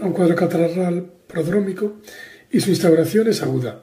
a 0.00 0.06
un 0.06 0.12
cuadro 0.12 0.34
catarral 0.34 1.12
prodrómico 1.30 1.96
y 2.50 2.60
su 2.60 2.70
instauración 2.70 3.28
es 3.28 3.42
aguda, 3.42 3.82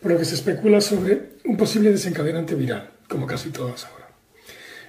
por 0.00 0.12
lo 0.12 0.18
que 0.18 0.24
se 0.24 0.34
especula 0.34 0.80
sobre 0.80 1.36
un 1.44 1.56
posible 1.56 1.90
desencadenante 1.90 2.54
viral, 2.54 2.90
como 3.08 3.26
casi 3.26 3.50
todas 3.50 3.84
ahora. 3.84 4.08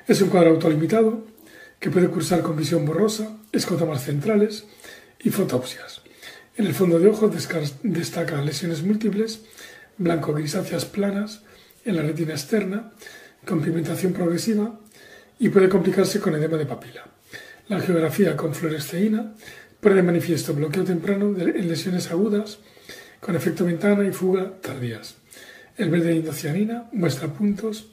Es 0.08 0.22
un 0.22 0.30
cuadro 0.30 0.52
autolimitado 0.52 1.26
que 1.80 1.90
puede 1.90 2.08
cursar 2.08 2.42
con 2.42 2.56
visión 2.56 2.86
borrosa, 2.86 3.38
escotomas 3.52 4.04
centrales 4.04 4.66
y 5.24 5.30
fotopsias. 5.30 6.02
En 6.56 6.66
el 6.66 6.74
fondo 6.74 7.00
de 7.00 7.08
ojo 7.08 7.30
destacan 7.84 8.46
lesiones 8.46 8.82
múltiples, 8.84 9.42
blanco-grisáceas 9.98 10.86
planas 10.86 11.42
en 11.86 11.96
la 11.96 12.02
retina 12.02 12.34
externa, 12.34 12.94
con 13.46 13.62
pigmentación 13.62 14.14
progresiva 14.14 14.80
y 15.40 15.50
puede 15.50 15.70
complicarse 15.70 16.20
con 16.20 16.36
edema 16.36 16.58
de 16.58 16.66
papila. 16.66 17.06
La 17.68 17.80
geografía 17.80 18.36
con 18.36 18.54
fluoresceína 18.54 19.34
pone 19.88 20.02
de 20.02 20.04
manifiesto 20.04 20.54
bloqueo 20.54 20.84
temprano 20.84 21.34
en 21.40 21.70
lesiones 21.70 22.12
agudas 22.12 22.60
con 23.22 23.38
efecto 23.38 23.64
ventana 23.64 24.06
y 24.06 24.12
fuga 24.12 24.60
tardías. 24.60 25.16
El 25.78 25.90
verde 25.90 26.10
de 26.10 26.16
indocianina 26.18 26.90
muestra 26.92 27.30
puntos 27.30 27.88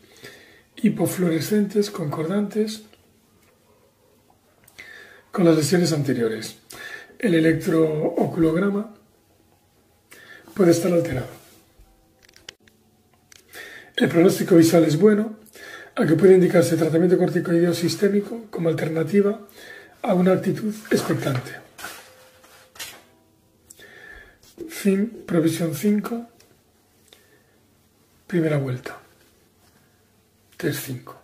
hipofluorescentes 0.74 1.92
concordantes 1.92 2.82
con 5.30 5.44
las 5.44 5.56
lesiones 5.56 5.92
anteriores. 5.92 6.56
El 7.16 7.36
electrooculograma 7.36 8.92
puede 10.52 10.72
estar 10.72 10.92
alterado. 10.92 11.28
El 13.94 14.08
pronóstico 14.08 14.56
visual 14.56 14.82
es 14.82 14.98
bueno, 14.98 15.36
aunque 15.94 16.16
puede 16.16 16.34
indicarse 16.34 16.76
tratamiento 16.76 17.16
corticoideo 17.18 17.72
sistémico 17.72 18.46
como 18.50 18.68
alternativa 18.68 19.46
a 20.02 20.14
una 20.14 20.32
actitud 20.32 20.74
expectante. 20.90 21.63
Fin, 24.84 25.24
provisión 25.24 25.74
5, 25.74 26.28
primera 28.26 28.58
vuelta, 28.58 28.98
test 30.58 30.84
5. 30.84 31.23